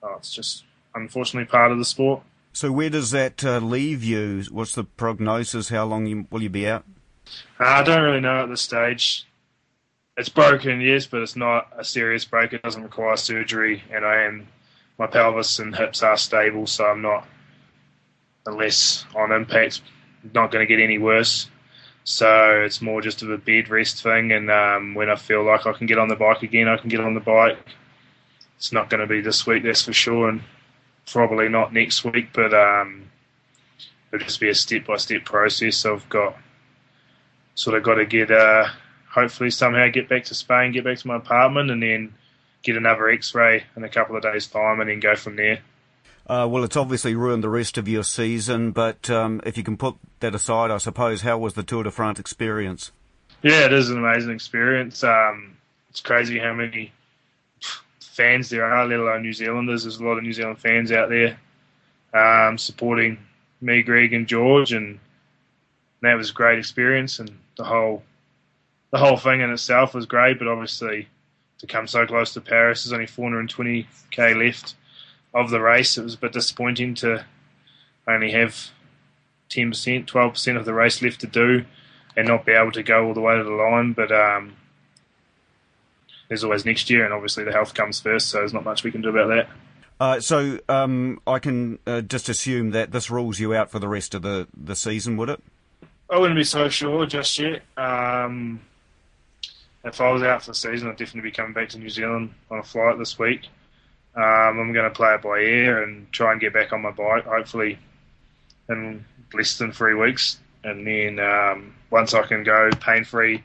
oh, 0.02 0.16
it's 0.18 0.32
just 0.32 0.64
unfortunately 0.94 1.50
part 1.50 1.72
of 1.72 1.78
the 1.78 1.84
sport. 1.84 2.22
So, 2.52 2.72
where 2.72 2.90
does 2.90 3.10
that 3.12 3.44
uh, 3.44 3.58
leave 3.58 4.02
you? 4.02 4.44
What's 4.50 4.74
the 4.74 4.84
prognosis? 4.84 5.68
How 5.68 5.84
long 5.84 6.06
you, 6.06 6.26
will 6.30 6.42
you 6.42 6.50
be 6.50 6.66
out? 6.66 6.84
Uh, 7.60 7.64
I 7.64 7.82
don't 7.82 8.02
really 8.02 8.20
know 8.20 8.42
at 8.42 8.48
this 8.48 8.60
stage. 8.60 9.26
It's 10.16 10.28
broken, 10.28 10.80
yes, 10.80 11.06
but 11.06 11.22
it's 11.22 11.36
not 11.36 11.68
a 11.76 11.84
serious 11.84 12.24
break. 12.24 12.52
It 12.52 12.62
doesn't 12.62 12.82
require 12.82 13.16
surgery, 13.16 13.84
and 13.92 14.04
I 14.04 14.24
am 14.24 14.48
my 14.98 15.06
pelvis 15.06 15.60
and 15.60 15.74
hips 15.74 16.02
are 16.02 16.16
stable, 16.16 16.66
so 16.66 16.84
I'm 16.84 17.02
not, 17.02 17.26
unless 18.46 19.06
on 19.14 19.30
impact, 19.30 19.80
not 20.34 20.50
going 20.50 20.66
to 20.66 20.76
get 20.76 20.82
any 20.82 20.98
worse. 20.98 21.48
So 22.02 22.62
it's 22.64 22.82
more 22.82 23.00
just 23.00 23.22
of 23.22 23.30
a 23.30 23.38
bed 23.38 23.68
rest 23.68 24.02
thing, 24.02 24.32
and 24.32 24.50
um, 24.50 24.94
when 24.94 25.10
I 25.10 25.16
feel 25.16 25.44
like 25.44 25.66
I 25.66 25.72
can 25.72 25.86
get 25.86 25.98
on 25.98 26.08
the 26.08 26.16
bike 26.16 26.42
again, 26.42 26.66
I 26.66 26.78
can 26.78 26.88
get 26.88 27.00
on 27.00 27.14
the 27.14 27.20
bike. 27.20 27.58
It's 28.56 28.72
not 28.72 28.90
going 28.90 29.00
to 29.00 29.06
be 29.06 29.20
this 29.20 29.46
week, 29.46 29.62
that's 29.62 29.84
for 29.84 29.92
sure, 29.92 30.28
and 30.30 30.42
probably 31.06 31.48
not 31.48 31.72
next 31.72 32.04
week, 32.04 32.30
but 32.32 32.52
um, 32.52 33.10
it'll 34.12 34.24
just 34.24 34.40
be 34.40 34.48
a 34.48 34.54
step 34.54 34.86
by 34.86 34.96
step 34.96 35.24
process. 35.24 35.86
I've 35.86 36.08
got 36.08 36.36
sort 37.58 37.76
of 37.76 37.82
got 37.82 37.96
to 37.96 38.06
get 38.06 38.30
uh, 38.30 38.68
hopefully 39.10 39.50
somehow 39.50 39.88
get 39.88 40.08
back 40.08 40.24
to 40.24 40.34
Spain, 40.34 40.70
get 40.70 40.84
back 40.84 40.96
to 40.98 41.08
my 41.08 41.16
apartment, 41.16 41.72
and 41.72 41.82
then 41.82 42.14
get 42.62 42.76
another 42.76 43.10
X-ray 43.10 43.64
in 43.76 43.82
a 43.82 43.88
couple 43.88 44.16
of 44.16 44.22
days' 44.22 44.46
time, 44.46 44.80
and 44.80 44.88
then 44.88 45.00
go 45.00 45.16
from 45.16 45.34
there. 45.34 45.58
Uh, 46.28 46.46
well, 46.48 46.62
it's 46.62 46.76
obviously 46.76 47.16
ruined 47.16 47.42
the 47.42 47.48
rest 47.48 47.76
of 47.76 47.88
your 47.88 48.04
season, 48.04 48.70
but 48.70 49.10
um, 49.10 49.40
if 49.44 49.56
you 49.56 49.64
can 49.64 49.76
put 49.76 49.96
that 50.20 50.36
aside, 50.36 50.70
I 50.70 50.78
suppose, 50.78 51.22
how 51.22 51.36
was 51.38 51.54
the 51.54 51.64
Tour 51.64 51.82
de 51.82 51.90
France 51.90 52.20
experience? 52.20 52.92
Yeah, 53.42 53.66
it 53.66 53.72
is 53.72 53.90
an 53.90 53.98
amazing 53.98 54.30
experience. 54.30 55.02
Um, 55.02 55.56
it's 55.90 56.00
crazy 56.00 56.38
how 56.38 56.52
many 56.52 56.92
fans 58.00 58.50
there 58.50 58.64
are, 58.64 58.86
let 58.86 59.00
alone 59.00 59.22
New 59.22 59.32
Zealanders. 59.32 59.82
There's 59.82 59.98
a 59.98 60.04
lot 60.04 60.18
of 60.18 60.22
New 60.22 60.32
Zealand 60.32 60.60
fans 60.60 60.92
out 60.92 61.08
there 61.08 61.40
um, 62.14 62.56
supporting 62.56 63.18
me, 63.60 63.82
Greg, 63.82 64.12
and 64.12 64.28
George, 64.28 64.72
and 64.72 65.00
that 66.02 66.14
was 66.14 66.30
a 66.30 66.34
great 66.34 66.58
experience. 66.60 67.18
And 67.18 67.30
the 67.58 67.64
whole 67.64 68.02
the 68.90 68.98
whole 68.98 69.18
thing 69.18 69.42
in 69.42 69.50
itself 69.50 69.92
was 69.92 70.06
great, 70.06 70.38
but 70.38 70.48
obviously 70.48 71.08
to 71.58 71.66
come 71.66 71.86
so 71.86 72.06
close 72.06 72.32
to 72.32 72.40
Paris, 72.40 72.84
there's 72.84 72.92
only 72.94 73.06
420k 73.06 74.46
left 74.46 74.76
of 75.34 75.50
the 75.50 75.60
race. 75.60 75.98
It 75.98 76.04
was 76.04 76.14
a 76.14 76.18
bit 76.18 76.32
disappointing 76.32 76.94
to 76.96 77.26
only 78.06 78.30
have 78.30 78.70
10%, 79.50 80.06
12% 80.06 80.56
of 80.56 80.64
the 80.64 80.72
race 80.72 81.02
left 81.02 81.20
to 81.20 81.26
do 81.26 81.64
and 82.16 82.26
not 82.26 82.46
be 82.46 82.52
able 82.52 82.72
to 82.72 82.82
go 82.82 83.06
all 83.06 83.14
the 83.14 83.20
way 83.20 83.36
to 83.36 83.44
the 83.44 83.50
line. 83.50 83.92
But 83.92 84.10
um, 84.10 84.56
there's 86.28 86.44
always 86.44 86.64
next 86.64 86.88
year, 86.88 87.04
and 87.04 87.12
obviously 87.12 87.44
the 87.44 87.52
health 87.52 87.74
comes 87.74 88.00
first, 88.00 88.28
so 88.28 88.38
there's 88.38 88.54
not 88.54 88.64
much 88.64 88.84
we 88.84 88.90
can 88.90 89.02
do 89.02 89.10
about 89.10 89.28
that. 89.28 89.48
Uh, 90.00 90.20
so 90.20 90.60
um, 90.68 91.20
I 91.26 91.40
can 91.40 91.80
uh, 91.86 92.02
just 92.02 92.28
assume 92.28 92.70
that 92.70 92.92
this 92.92 93.10
rules 93.10 93.40
you 93.40 93.52
out 93.52 93.70
for 93.70 93.80
the 93.80 93.88
rest 93.88 94.14
of 94.14 94.22
the, 94.22 94.46
the 94.56 94.76
season, 94.76 95.16
would 95.16 95.28
it? 95.28 95.42
I 96.10 96.18
wouldn't 96.18 96.38
be 96.38 96.44
so 96.44 96.68
sure 96.68 97.04
just 97.06 97.38
yet. 97.38 97.62
Um, 97.76 98.60
if 99.84 100.00
I 100.00 100.10
was 100.10 100.22
out 100.22 100.42
for 100.42 100.52
the 100.52 100.54
season, 100.54 100.88
I'd 100.88 100.96
definitely 100.96 101.30
be 101.30 101.34
coming 101.34 101.52
back 101.52 101.68
to 101.70 101.78
New 101.78 101.90
Zealand 101.90 102.32
on 102.50 102.58
a 102.58 102.62
flight 102.62 102.98
this 102.98 103.18
week. 103.18 103.48
Um, 104.14 104.58
I'm 104.58 104.72
going 104.72 104.90
to 104.90 104.94
play 104.94 105.14
it 105.14 105.22
by 105.22 105.38
ear 105.38 105.82
and 105.82 106.10
try 106.10 106.32
and 106.32 106.40
get 106.40 106.52
back 106.52 106.72
on 106.72 106.82
my 106.82 106.90
bike, 106.90 107.24
hopefully 107.24 107.78
in 108.68 109.04
less 109.32 109.58
than 109.58 109.70
three 109.70 109.94
weeks. 109.94 110.38
And 110.64 110.86
then 110.86 111.20
um, 111.20 111.74
once 111.90 112.14
I 112.14 112.22
can 112.22 112.42
go 112.42 112.70
pain 112.80 113.04
free 113.04 113.44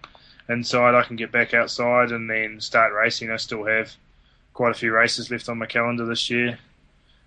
inside, 0.49 0.95
I 0.95 1.03
can 1.03 1.15
get 1.15 1.31
back 1.31 1.53
outside 1.53 2.11
and 2.11 2.29
then 2.29 2.59
start 2.59 2.93
racing. 2.93 3.29
I 3.29 3.37
still 3.37 3.65
have 3.65 3.93
quite 4.53 4.71
a 4.71 4.77
few 4.77 4.93
races 4.93 5.29
left 5.29 5.49
on 5.49 5.57
my 5.57 5.65
calendar 5.65 6.05
this 6.05 6.29
year. 6.29 6.57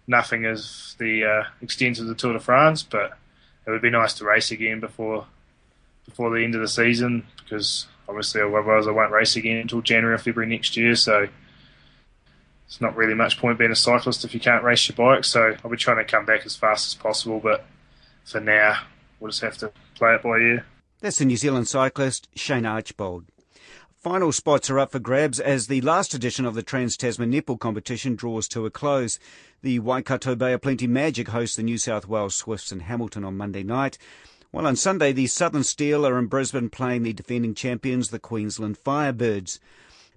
Nothing 0.06 0.44
as 0.44 0.96
the 0.98 1.24
uh, 1.24 1.44
extent 1.60 1.98
of 1.98 2.06
the 2.06 2.14
Tour 2.14 2.32
de 2.32 2.40
France, 2.40 2.82
but 2.82 3.18
it 3.66 3.70
would 3.70 3.82
be 3.82 3.90
nice 3.90 4.14
to 4.14 4.24
race 4.24 4.50
again 4.50 4.80
before 4.80 5.26
before 6.04 6.30
the 6.30 6.44
end 6.44 6.54
of 6.54 6.60
the 6.60 6.68
season 6.68 7.26
because 7.42 7.86
obviously 8.08 8.40
otherwise 8.40 8.86
I 8.86 8.92
won't 8.92 9.10
race 9.10 9.34
again 9.34 9.56
until 9.56 9.80
January 9.80 10.14
or 10.14 10.18
February 10.18 10.48
next 10.48 10.76
year. 10.76 10.94
So 10.94 11.28
it's 12.66 12.80
not 12.80 12.96
really 12.96 13.14
much 13.14 13.38
point 13.38 13.58
being 13.58 13.72
a 13.72 13.76
cyclist 13.76 14.24
if 14.24 14.34
you 14.34 14.40
can't 14.40 14.62
race 14.62 14.88
your 14.88 14.96
bike. 14.96 15.24
So 15.24 15.56
I'll 15.64 15.70
be 15.70 15.76
trying 15.76 15.98
to 15.98 16.04
come 16.04 16.24
back 16.24 16.46
as 16.46 16.56
fast 16.56 16.86
as 16.86 16.94
possible, 16.94 17.40
but 17.40 17.66
for 18.24 18.40
now 18.40 18.78
we'll 19.18 19.30
just 19.30 19.42
have 19.42 19.58
to 19.58 19.72
play 19.94 20.14
it 20.14 20.22
by 20.22 20.38
ear. 20.38 20.66
That's 21.00 21.18
the 21.18 21.24
New 21.24 21.36
Zealand 21.36 21.68
cyclist 21.68 22.28
Shane 22.34 22.66
Archbold. 22.66 23.24
Final 24.06 24.30
spots 24.30 24.70
are 24.70 24.78
up 24.78 24.92
for 24.92 25.00
grabs 25.00 25.40
as 25.40 25.66
the 25.66 25.80
last 25.80 26.14
edition 26.14 26.46
of 26.46 26.54
the 26.54 26.62
Trans 26.62 26.96
Tasman 26.96 27.32
Netball 27.32 27.58
competition 27.58 28.14
draws 28.14 28.46
to 28.46 28.64
a 28.64 28.70
close. 28.70 29.18
The 29.62 29.80
Waikato 29.80 30.36
Bay 30.36 30.52
of 30.52 30.62
Plenty 30.62 30.86
Magic 30.86 31.26
host 31.26 31.56
the 31.56 31.64
New 31.64 31.76
South 31.76 32.06
Wales 32.06 32.36
Swifts 32.36 32.70
in 32.70 32.78
Hamilton 32.78 33.24
on 33.24 33.36
Monday 33.36 33.64
night. 33.64 33.98
While 34.52 34.68
on 34.68 34.76
Sunday, 34.76 35.10
the 35.10 35.26
Southern 35.26 35.64
Steel 35.64 36.06
are 36.06 36.20
in 36.20 36.26
Brisbane 36.26 36.70
playing 36.70 37.02
the 37.02 37.12
defending 37.12 37.52
champions, 37.52 38.10
the 38.10 38.20
Queensland 38.20 38.78
Firebirds. 38.78 39.58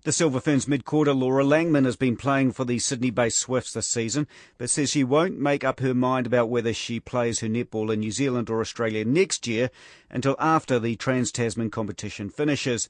The 0.04 0.12
Silver 0.12 0.40
Ferns 0.40 0.68
midcourter 0.68 1.20
Laura 1.20 1.44
Langman 1.44 1.86
has 1.86 1.96
been 1.96 2.16
playing 2.16 2.52
for 2.52 2.66
the 2.66 2.78
Sydney-based 2.78 3.40
Swifts 3.40 3.74
this 3.74 3.88
season, 3.88 4.28
but 4.60 4.70
says 4.70 4.92
she 4.92 5.04
won't 5.04 5.40
make 5.40 5.64
up 5.64 5.80
her 5.80 5.96
mind 5.96 6.28
about 6.28 6.52
whether 6.52 6.74
she 6.74 7.00
plays 7.00 7.40
her 7.40 7.48
netball 7.48 7.92
in 7.92 8.02
New 8.02 8.12
Zealand 8.12 8.52
or 8.52 8.62
Australia 8.62 9.04
next 9.04 9.48
year 9.48 9.72
until 10.12 10.36
after 10.38 10.78
the 10.78 10.96
Trans-Tasman 10.96 11.72
competition 11.72 12.30
finishes. 12.30 12.88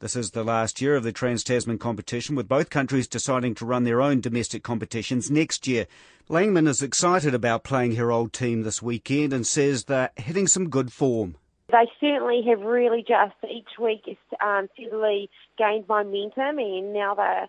This 0.00 0.14
is 0.14 0.30
the 0.30 0.44
last 0.44 0.80
year 0.80 0.94
of 0.94 1.02
the 1.02 1.10
Trans 1.10 1.42
Tasman 1.42 1.78
competition, 1.78 2.36
with 2.36 2.46
both 2.46 2.70
countries 2.70 3.08
deciding 3.08 3.56
to 3.56 3.66
run 3.66 3.82
their 3.82 4.00
own 4.00 4.20
domestic 4.20 4.62
competitions 4.62 5.28
next 5.28 5.66
year. 5.66 5.88
Langman 6.30 6.68
is 6.68 6.84
excited 6.84 7.34
about 7.34 7.64
playing 7.64 7.96
her 7.96 8.12
old 8.12 8.32
team 8.32 8.62
this 8.62 8.80
weekend 8.80 9.32
and 9.32 9.44
says 9.44 9.84
they're 9.84 10.10
hitting 10.14 10.46
some 10.46 10.70
good 10.70 10.92
form. 10.92 11.34
They 11.72 11.90
certainly 12.00 12.42
have 12.48 12.60
really 12.60 13.04
just 13.06 13.34
each 13.50 13.76
week 13.80 14.16
um, 14.40 14.68
steadily 14.74 15.30
gained 15.58 15.88
momentum, 15.88 16.58
and 16.60 16.92
now 16.92 17.16
they're 17.16 17.48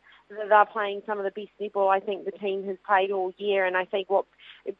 they're 0.49 0.65
playing 0.65 1.03
some 1.05 1.19
of 1.19 1.25
the 1.25 1.31
best 1.31 1.51
netball 1.61 1.95
I 1.95 1.99
think 1.99 2.25
the 2.25 2.31
team 2.31 2.65
has 2.65 2.77
played 2.85 3.11
all 3.11 3.31
year. 3.37 3.65
And 3.65 3.77
I 3.77 3.85
think 3.85 4.09
what 4.09 4.25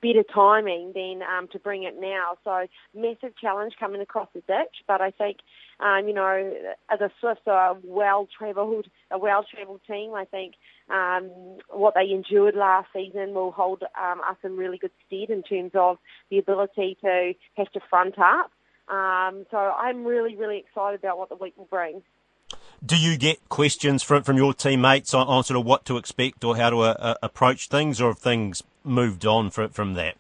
better 0.02 0.24
timing 0.34 0.92
than 0.94 1.22
um, 1.22 1.48
to 1.50 1.60
bring 1.60 1.84
it 1.84 1.96
now. 2.00 2.38
So 2.44 2.68
massive 2.96 3.38
challenge 3.38 3.74
coming 3.80 4.02
across 4.02 4.28
the 4.34 4.42
ditch, 4.42 4.84
but 4.88 5.02
I 5.02 5.12
think 5.12 5.38
um, 5.80 6.08
you 6.08 6.14
know 6.14 6.54
the 6.90 7.12
Swifts 7.20 7.44
are 7.48 7.72
a 7.72 7.78
well 7.84 8.28
travelled 8.38 8.88
a 9.12 9.18
well 9.18 9.44
travelled 9.44 9.82
team. 9.88 10.14
I 10.14 10.26
think 10.26 10.56
um, 10.90 11.30
what 11.70 11.94
they 11.96 12.12
endured 12.12 12.56
last 12.56 12.90
season 12.94 13.34
will 13.34 13.52
hold 13.52 13.84
um, 13.84 14.22
us 14.22 14.38
in 14.44 14.58
really 14.58 14.78
good 14.78 14.92
stead 15.08 15.30
in 15.30 15.44
terms 15.44 15.72
of 15.76 15.98
the 16.30 16.40
ability 16.40 16.98
to 17.02 17.34
have 17.56 17.72
to 17.72 17.80
front 17.90 18.16
up. 18.20 18.52
Um, 18.88 19.46
so 19.52 19.58
I'm 19.58 20.04
really 20.04 20.36
really 20.36 20.58
excited 20.58 21.00
about 21.00 21.18
what 21.18 21.30
the 21.30 21.36
week 21.36 21.54
will 21.58 21.66
bring 21.66 22.02
do 22.86 22.98
you 22.98 23.18
get 23.18 23.50
questions 23.50 24.04
from 24.04 24.24
from 24.24 24.38
your 24.38 24.54
teammates 24.54 25.14
on, 25.14 25.28
on 25.28 25.44
sort 25.44 25.60
of 25.60 25.66
what 25.66 25.86
to 25.86 25.98
expect 25.98 26.44
or 26.44 26.56
how 26.56 26.70
to 26.70 26.80
uh, 26.80 27.16
approach 27.22 27.68
things, 27.68 28.00
or 28.00 28.10
have 28.10 28.20
things 28.20 28.64
moved 28.84 29.26
on 29.26 29.50
from 29.50 29.70
from 29.70 29.94
that? 29.96 30.16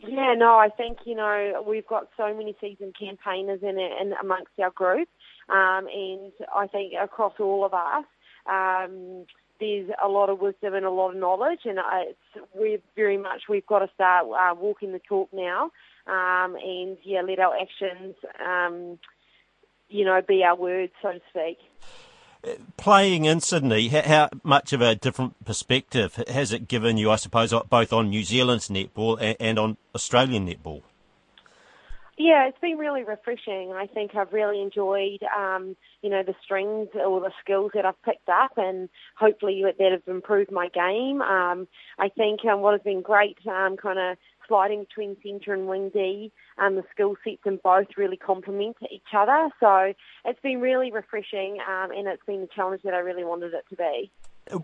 Yeah, 0.00 0.34
no, 0.36 0.56
I 0.56 0.68
think 0.68 0.98
you 1.04 1.14
know 1.14 1.64
we've 1.66 1.86
got 1.86 2.08
so 2.16 2.34
many 2.34 2.56
seasoned 2.60 2.94
campaigners 2.98 3.60
in 3.62 3.78
in 3.78 4.14
amongst 4.20 4.52
our 4.62 4.70
group, 4.70 5.08
um, 5.48 5.86
and 5.92 6.32
I 6.54 6.66
think 6.66 6.94
across 7.00 7.34
all 7.40 7.64
of 7.64 7.74
us. 7.74 8.04
Um, 8.46 9.26
there's 9.60 9.90
a 10.00 10.06
lot 10.06 10.30
of 10.30 10.40
wisdom 10.40 10.74
and 10.74 10.86
a 10.86 10.90
lot 10.90 11.10
of 11.10 11.16
knowledge, 11.16 11.60
and 11.64 11.80
it's 11.94 12.46
we're 12.54 12.78
very 12.94 13.16
much 13.16 13.42
we've 13.48 13.66
got 13.66 13.80
to 13.80 13.90
start 13.92 14.26
uh, 14.26 14.54
walking 14.54 14.92
the 14.92 15.00
talk 15.00 15.28
now, 15.32 15.64
um, 16.06 16.54
and 16.54 16.96
yeah, 17.02 17.22
let 17.22 17.40
our 17.40 17.56
actions 17.60 18.14
um, 18.38 18.98
you 19.88 20.04
know, 20.04 20.20
be 20.26 20.44
our 20.44 20.56
words, 20.56 20.92
so 21.02 21.12
to 21.12 21.20
speak. 21.30 21.58
Playing 22.76 23.24
in 23.24 23.40
Sydney, 23.40 23.88
how 23.88 24.28
much 24.44 24.72
of 24.72 24.80
a 24.80 24.94
different 24.94 25.44
perspective 25.44 26.22
has 26.28 26.52
it 26.52 26.68
given 26.68 26.96
you, 26.96 27.10
I 27.10 27.16
suppose, 27.16 27.52
both 27.68 27.92
on 27.92 28.10
New 28.10 28.22
Zealand's 28.22 28.68
netball 28.68 29.36
and 29.40 29.58
on 29.58 29.76
Australian 29.94 30.46
netball? 30.46 30.82
Yeah, 32.16 32.48
it's 32.48 32.58
been 32.58 32.78
really 32.78 33.04
refreshing. 33.04 33.72
I 33.72 33.86
think 33.86 34.16
I've 34.16 34.32
really 34.32 34.60
enjoyed, 34.60 35.22
um, 35.36 35.76
you 36.02 36.10
know, 36.10 36.24
the 36.24 36.34
strings 36.42 36.88
or 36.94 37.20
the 37.20 37.30
skills 37.40 37.70
that 37.74 37.84
I've 37.84 38.02
picked 38.02 38.28
up, 38.28 38.52
and 38.56 38.88
hopefully 39.16 39.62
that 39.64 39.92
have 39.92 40.02
improved 40.08 40.50
my 40.50 40.68
game. 40.68 41.22
Um, 41.22 41.68
I 41.96 42.08
think 42.08 42.44
um, 42.44 42.60
what 42.60 42.72
has 42.72 42.82
been 42.82 43.02
great, 43.02 43.38
um, 43.46 43.76
kind 43.76 44.00
of 44.00 44.18
sliding 44.48 44.80
between 44.80 45.16
centre 45.22 45.54
and 45.54 45.68
wing 45.68 45.90
D, 45.90 46.32
um, 46.58 46.74
the 46.74 46.84
skill 46.90 47.14
sets 47.22 47.42
in 47.44 47.60
both 47.62 47.86
really 47.96 48.16
complement 48.16 48.76
each 48.90 49.02
other. 49.16 49.50
So 49.60 49.92
it's 50.24 50.40
been 50.40 50.60
really 50.60 50.90
refreshing, 50.90 51.58
um, 51.68 51.90
and 51.92 52.08
it's 52.08 52.24
been 52.26 52.40
the 52.40 52.48
challenge 52.54 52.82
that 52.82 52.94
I 52.94 52.98
really 52.98 53.24
wanted 53.24 53.54
it 53.54 53.64
to 53.70 53.76
be. 53.76 54.10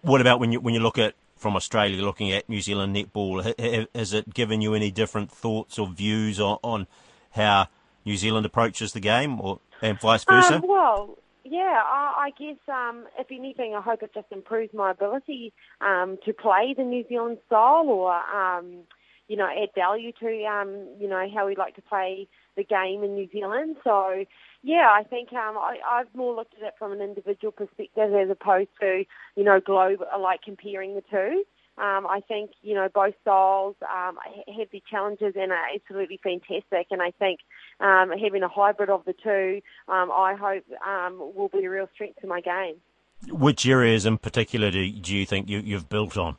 What 0.02 0.20
about 0.20 0.40
when 0.40 0.50
you 0.50 0.60
when 0.60 0.74
you 0.74 0.80
look 0.80 0.98
at 0.98 1.14
from 1.36 1.56
Australia, 1.56 2.02
looking 2.02 2.32
at 2.32 2.48
New 2.48 2.60
Zealand 2.60 2.96
netball, 2.96 3.44
has 3.94 4.14
it 4.14 4.32
given 4.32 4.60
you 4.60 4.74
any 4.74 4.90
different 4.90 5.30
thoughts 5.30 5.78
or 5.78 5.88
views 5.88 6.40
on, 6.40 6.58
on 6.62 6.86
how 7.32 7.68
New 8.04 8.16
Zealand 8.16 8.46
approaches 8.46 8.92
the 8.92 9.00
game, 9.00 9.40
or 9.40 9.60
and 9.82 10.00
vice 10.00 10.24
versa? 10.24 10.56
Um, 10.56 10.62
well, 10.66 11.18
yeah, 11.44 11.82
I, 11.84 12.28
I 12.28 12.30
guess 12.30 12.56
um, 12.68 13.04
if 13.18 13.26
anything, 13.30 13.74
I 13.74 13.82
hope 13.82 14.02
it 14.02 14.12
just 14.14 14.28
improves 14.30 14.72
my 14.72 14.90
ability 14.90 15.52
um, 15.82 16.16
to 16.24 16.32
play 16.32 16.74
the 16.74 16.84
New 16.84 17.04
Zealand 17.08 17.38
style, 17.46 17.84
or 17.88 18.14
um, 18.14 18.84
you 19.28 19.36
know, 19.36 19.46
add 19.46 19.70
value 19.74 20.12
to, 20.20 20.44
um, 20.44 20.88
you 20.98 21.08
know, 21.08 21.26
how 21.34 21.46
we 21.46 21.56
like 21.56 21.74
to 21.76 21.82
play 21.82 22.28
the 22.56 22.64
game 22.64 23.02
in 23.02 23.14
New 23.14 23.28
Zealand. 23.32 23.76
So, 23.82 24.24
yeah, 24.62 24.88
I 24.92 25.02
think 25.02 25.32
um, 25.32 25.56
I, 25.56 25.78
I've 25.88 26.14
more 26.14 26.34
looked 26.34 26.54
at 26.60 26.66
it 26.66 26.74
from 26.78 26.92
an 26.92 27.00
individual 27.00 27.52
perspective 27.52 28.14
as 28.14 28.30
opposed 28.30 28.70
to, 28.80 29.04
you 29.36 29.44
know, 29.44 29.60
globe, 29.60 30.00
like 30.20 30.42
comparing 30.42 30.94
the 30.94 31.02
two. 31.10 31.44
Um, 31.76 32.06
I 32.06 32.20
think, 32.28 32.52
you 32.62 32.74
know, 32.74 32.88
both 32.94 33.14
styles 33.22 33.74
um, 33.82 34.16
have 34.56 34.68
their 34.70 34.80
challenges 34.88 35.34
and 35.36 35.50
are 35.50 35.66
absolutely 35.74 36.20
fantastic. 36.22 36.86
And 36.92 37.02
I 37.02 37.10
think 37.10 37.40
um, 37.80 38.12
having 38.16 38.44
a 38.44 38.48
hybrid 38.48 38.90
of 38.90 39.04
the 39.04 39.12
two, 39.12 39.60
um, 39.88 40.10
I 40.12 40.36
hope 40.38 40.64
um, 40.86 41.18
will 41.34 41.48
be 41.48 41.64
a 41.64 41.70
real 41.70 41.88
strength 41.92 42.20
to 42.20 42.28
my 42.28 42.40
game. 42.40 42.76
Which 43.28 43.66
areas 43.66 44.06
in 44.06 44.18
particular 44.18 44.70
do, 44.70 44.88
do 44.88 45.16
you 45.16 45.26
think 45.26 45.48
you, 45.48 45.58
you've 45.58 45.88
built 45.88 46.16
on? 46.16 46.36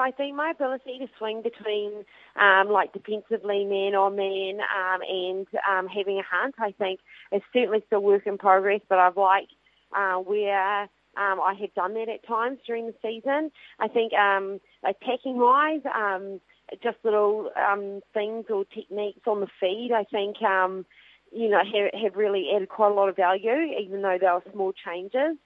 I 0.00 0.10
think 0.10 0.34
my 0.34 0.50
ability 0.50 0.98
to 0.98 1.06
swing 1.18 1.42
between 1.42 2.04
um, 2.40 2.68
like 2.70 2.92
defensively 2.92 3.64
man 3.64 3.94
on 3.94 4.16
man 4.16 4.60
um, 4.60 5.00
and 5.08 5.46
um, 5.68 5.88
having 5.88 6.18
a 6.18 6.22
hunt, 6.28 6.54
I 6.58 6.72
think 6.72 7.00
is 7.32 7.42
certainly 7.52 7.82
still 7.86 8.00
work 8.02 8.26
in 8.26 8.38
progress. 8.38 8.80
But 8.88 8.98
I've 8.98 9.16
liked 9.16 9.52
uh, 9.96 10.16
where 10.16 10.82
um, 11.16 11.40
I 11.40 11.54
have 11.60 11.74
done 11.74 11.94
that 11.94 12.08
at 12.08 12.26
times 12.26 12.58
during 12.66 12.86
the 12.86 12.94
season. 13.02 13.50
I 13.78 13.88
think 13.88 14.12
um, 14.12 14.60
attacking 14.84 15.38
wise, 15.38 15.80
um, 15.94 16.40
just 16.82 16.98
little 17.04 17.50
um, 17.56 18.00
things 18.14 18.46
or 18.48 18.64
techniques 18.64 19.26
on 19.26 19.40
the 19.40 19.48
feed, 19.60 19.90
I 19.94 20.04
think 20.04 20.40
um, 20.42 20.86
you 21.32 21.48
know 21.48 21.58
have, 21.58 22.02
have 22.02 22.16
really 22.16 22.50
added 22.54 22.68
quite 22.68 22.92
a 22.92 22.94
lot 22.94 23.08
of 23.08 23.16
value, 23.16 23.74
even 23.80 24.02
though 24.02 24.18
they 24.20 24.26
were 24.26 24.42
small 24.52 24.72
changes. 24.72 25.36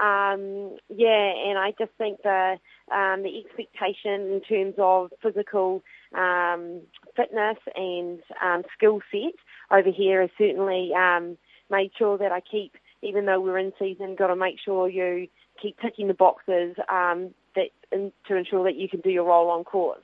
Um, 0.00 0.76
yeah, 0.88 1.32
and 1.46 1.58
I 1.58 1.72
just 1.78 1.92
think 1.98 2.22
the 2.22 2.56
um, 2.92 3.22
the 3.22 3.42
expectation 3.44 4.32
in 4.32 4.40
terms 4.48 4.74
of 4.78 5.10
physical 5.22 5.82
um, 6.16 6.80
fitness 7.16 7.58
and 7.74 8.20
um, 8.42 8.62
skill 8.76 9.00
set 9.10 9.34
over 9.70 9.90
here 9.90 10.22
has 10.22 10.30
certainly 10.38 10.90
um, 10.94 11.36
made 11.70 11.90
sure 11.98 12.18
that 12.18 12.32
I 12.32 12.40
keep, 12.40 12.74
even 13.02 13.26
though 13.26 13.40
we're 13.40 13.58
in 13.58 13.72
season, 13.78 14.16
got 14.16 14.28
to 14.28 14.36
make 14.36 14.56
sure 14.64 14.88
you 14.88 15.28
keep 15.60 15.78
ticking 15.80 16.08
the 16.08 16.14
boxes 16.14 16.76
um, 16.88 17.34
that 17.54 17.68
in, 17.90 18.12
to 18.28 18.36
ensure 18.36 18.64
that 18.64 18.76
you 18.76 18.88
can 18.88 19.00
do 19.00 19.10
your 19.10 19.24
role 19.24 19.50
on 19.50 19.64
court. 19.64 20.02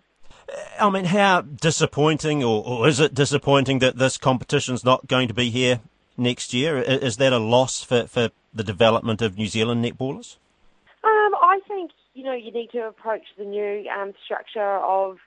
I 0.79 0.89
mean, 0.91 1.07
how 1.07 1.43
disappointing, 1.43 2.45
or, 2.45 2.63
or 2.65 2.89
is 2.89 3.01
it 3.01 3.15
disappointing 3.15 3.81
that 3.81 3.97
this 3.97 4.19
competition's 4.19 4.85
not 4.85 5.07
going 5.07 5.29
to 5.29 5.35
be 5.35 5.51
here 5.51 5.81
next 6.19 6.53
year? 6.53 6.79
Is 6.79 7.17
that 7.19 7.33
a 7.33 7.39
loss 7.39 7.83
for, 7.83 8.07
for 8.07 8.31
the 8.53 8.65
development 8.65 9.23
of 9.23 9.39
New 9.39 9.47
Zealand 9.47 9.85
netballers? 9.85 10.37
Um, 11.05 11.35
I 11.35 11.61
think 11.67 11.93
you 12.15 12.25
know 12.25 12.35
you 12.35 12.53
need 12.53 12.71
to 12.73 12.87
approach 12.87 13.25
the 13.39 13.45
new 13.45 13.89
um, 13.89 14.13
structure 14.25 14.79
of 14.79 15.19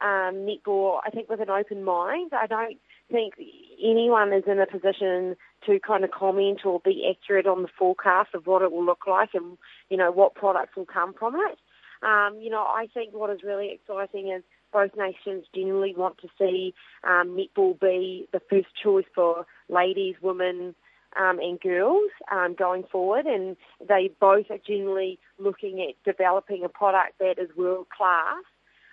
um, 0.00 0.46
netball. 0.46 1.00
I 1.04 1.10
think 1.10 1.28
with 1.28 1.40
an 1.40 1.50
open 1.50 1.84
mind. 1.84 2.32
I 2.32 2.46
don't 2.46 2.78
think 3.10 3.34
anyone 3.82 4.32
is 4.32 4.44
in 4.46 4.58
a 4.58 4.66
position 4.66 5.36
to 5.66 5.80
kind 5.80 6.04
of 6.04 6.10
comment 6.10 6.60
or 6.64 6.80
be 6.80 7.08
accurate 7.10 7.46
on 7.46 7.62
the 7.62 7.68
forecast 7.78 8.34
of 8.34 8.46
what 8.46 8.62
it 8.62 8.72
will 8.72 8.84
look 8.84 9.06
like 9.06 9.30
and 9.34 9.58
you 9.90 9.96
know 9.96 10.10
what 10.10 10.34
products 10.34 10.76
will 10.76 10.86
come 10.86 11.14
from 11.14 11.34
it. 11.34 11.58
Um, 12.02 12.38
you 12.40 12.50
know, 12.50 12.62
I 12.62 12.88
think 12.92 13.14
what 13.14 13.30
is 13.30 13.42
really 13.42 13.70
exciting 13.72 14.30
is 14.30 14.42
both 14.76 14.90
nations 14.94 15.46
generally 15.54 15.94
want 15.96 16.18
to 16.18 16.28
see 16.38 16.74
um, 17.02 17.34
netball 17.34 17.80
be 17.80 18.28
the 18.30 18.40
first 18.50 18.68
choice 18.82 19.06
for 19.14 19.46
ladies, 19.70 20.16
women, 20.20 20.74
um, 21.18 21.38
and 21.38 21.58
girls 21.58 22.10
um, 22.30 22.54
going 22.58 22.84
forward, 22.92 23.24
and 23.24 23.56
they 23.88 24.10
both 24.20 24.50
are 24.50 24.58
generally 24.66 25.18
looking 25.38 25.80
at 25.80 25.94
developing 26.04 26.62
a 26.62 26.68
product 26.68 27.18
that 27.20 27.38
is 27.38 27.48
world 27.56 27.86
class. 27.88 28.44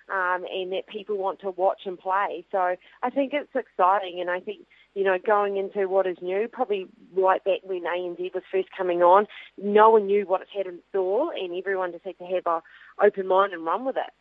Um, 0.10 0.44
and 0.54 0.74
that 0.74 0.86
people 0.88 1.16
want 1.16 1.40
to 1.40 1.50
watch 1.52 1.84
and 1.86 1.98
play. 1.98 2.44
So 2.52 2.76
I 3.02 3.10
think 3.10 3.32
it's 3.32 3.56
exciting, 3.56 4.20
and 4.20 4.30
I 4.30 4.42
think 4.42 4.68
you 4.96 5.06
know 5.06 5.18
going 5.18 5.56
into 5.56 5.88
what 5.88 6.06
is 6.06 6.18
new, 6.22 6.50
probably 6.52 6.88
right 7.16 7.42
back 7.42 7.60
when 7.64 7.84
ANZ 7.84 8.20
was 8.34 8.44
first 8.52 8.68
coming 8.78 9.02
on, 9.02 9.28
no 9.58 9.92
one 9.92 10.08
knew 10.08 10.26
what 10.28 10.42
it 10.42 10.50
had 10.54 10.68
in 10.68 10.80
store, 10.90 11.34
and 11.34 11.56
everyone 11.58 11.94
just 11.94 12.04
had 12.04 12.18
to 12.18 12.26
have 12.26 12.46
a 12.46 12.62
open 13.02 13.28
mind 13.28 13.54
and 13.54 13.64
run 13.64 13.86
with 13.86 13.96
it. 13.96 14.12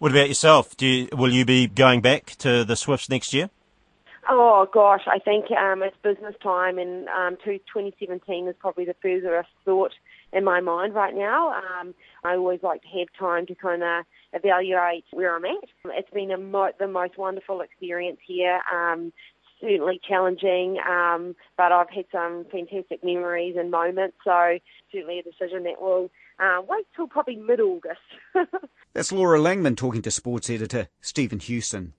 What 0.00 0.12
about 0.12 0.28
yourself? 0.28 0.74
Do 0.78 0.86
you, 0.86 1.08
will 1.12 1.30
you 1.30 1.44
be 1.44 1.68
going 1.68 2.00
back 2.00 2.34
to 2.38 2.64
the 2.64 2.74
Swifts 2.74 3.10
next 3.10 3.34
year? 3.34 3.50
Oh 4.30 4.66
gosh, 4.72 5.02
I 5.06 5.18
think 5.18 5.50
um, 5.50 5.82
it's 5.82 5.96
business 6.02 6.34
time, 6.42 6.78
and 6.78 7.06
um, 7.10 7.36
2017 7.44 8.48
is 8.48 8.54
probably 8.58 8.86
the 8.86 8.94
furthest 9.02 9.50
thought 9.66 9.92
in 10.32 10.42
my 10.42 10.62
mind 10.62 10.94
right 10.94 11.14
now. 11.14 11.50
Um, 11.50 11.92
I 12.24 12.34
always 12.34 12.60
like 12.62 12.80
to 12.80 12.88
have 12.98 13.08
time 13.18 13.44
to 13.48 13.54
kind 13.54 13.82
of 13.82 14.06
evaluate 14.32 15.04
where 15.10 15.36
I'm 15.36 15.44
at. 15.44 15.68
It's 15.84 16.10
been 16.14 16.50
mo- 16.50 16.72
the 16.78 16.88
most 16.88 17.18
wonderful 17.18 17.60
experience 17.60 18.20
here. 18.26 18.62
Um, 18.74 19.12
certainly 19.60 20.00
challenging, 20.08 20.78
um, 20.88 21.36
but 21.58 21.72
I've 21.72 21.90
had 21.90 22.06
some 22.10 22.46
fantastic 22.50 23.04
memories 23.04 23.56
and 23.58 23.70
moments. 23.70 24.16
So 24.24 24.60
certainly 24.90 25.18
a 25.18 25.22
decision 25.22 25.64
that 25.64 25.82
will 25.82 26.10
uh, 26.40 26.62
wait 26.66 26.86
till 26.96 27.06
probably 27.06 27.36
mid-August. 27.36 28.00
That's 28.94 29.12
Laura 29.12 29.38
Langman 29.38 29.76
talking 29.76 30.02
to 30.02 30.10
sports 30.10 30.48
editor 30.48 30.88
Stephen 31.00 31.38
Hewson. 31.38 31.92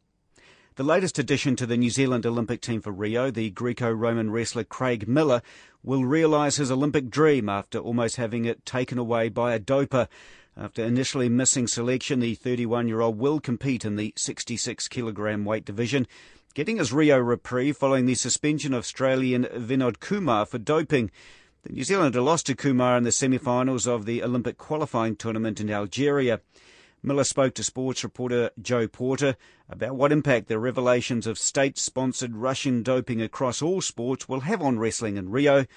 The 0.75 0.83
latest 0.83 1.19
addition 1.19 1.55
to 1.57 1.65
the 1.65 1.77
New 1.77 1.89
Zealand 1.89 2.25
Olympic 2.25 2.61
team 2.61 2.81
for 2.81 2.91
Rio, 2.91 3.29
the 3.29 3.49
Greco-Roman 3.49 4.31
wrestler 4.31 4.63
Craig 4.63 5.07
Miller, 5.07 5.41
will 5.83 6.05
realise 6.05 6.55
his 6.55 6.71
Olympic 6.71 7.09
dream 7.09 7.49
after 7.49 7.77
almost 7.77 8.15
having 8.15 8.45
it 8.45 8.65
taken 8.65 8.97
away 8.97 9.29
by 9.29 9.53
a 9.53 9.59
doper. 9.59 10.07
After 10.55 10.83
initially 10.83 11.29
missing 11.29 11.67
selection, 11.67 12.19
the 12.19 12.35
31-year-old 12.35 13.17
will 13.17 13.39
compete 13.39 13.85
in 13.85 13.95
the 13.95 14.13
66 14.15 14.87
kilogram 14.87 15.45
weight 15.45 15.65
division, 15.65 16.07
getting 16.53 16.77
his 16.77 16.93
Rio 16.93 17.19
reprieve 17.19 17.77
following 17.77 18.05
the 18.05 18.15
suspension 18.15 18.73
of 18.73 18.79
Australian 18.79 19.43
Vinod 19.43 19.99
Kumar 19.99 20.45
for 20.45 20.57
doping. 20.57 21.11
The 21.63 21.73
New 21.73 21.83
Zealander 21.83 22.21
lost 22.21 22.47
to 22.47 22.55
Kumar 22.55 22.97
in 22.97 23.03
the 23.03 23.11
semi-finals 23.11 23.85
of 23.85 24.05
the 24.05 24.23
Olympic 24.23 24.57
qualifying 24.57 25.15
tournament 25.15 25.61
in 25.61 25.69
Algeria. 25.69 26.41
Miller 27.03 27.23
spoke 27.23 27.53
to 27.53 27.63
sports 27.63 28.03
reporter 28.03 28.49
Joe 28.59 28.87
Porter 28.87 29.35
about 29.69 29.95
what 29.95 30.11
impact 30.11 30.47
the 30.47 30.57
revelations 30.57 31.27
of 31.27 31.37
state 31.37 31.77
sponsored 31.77 32.35
Russian 32.35 32.81
doping 32.81 33.21
across 33.21 33.61
all 33.61 33.79
sports 33.79 34.27
will 34.27 34.39
have 34.39 34.59
on 34.59 34.79
wrestling 34.79 35.17
in 35.17 35.29
Rio 35.29 35.67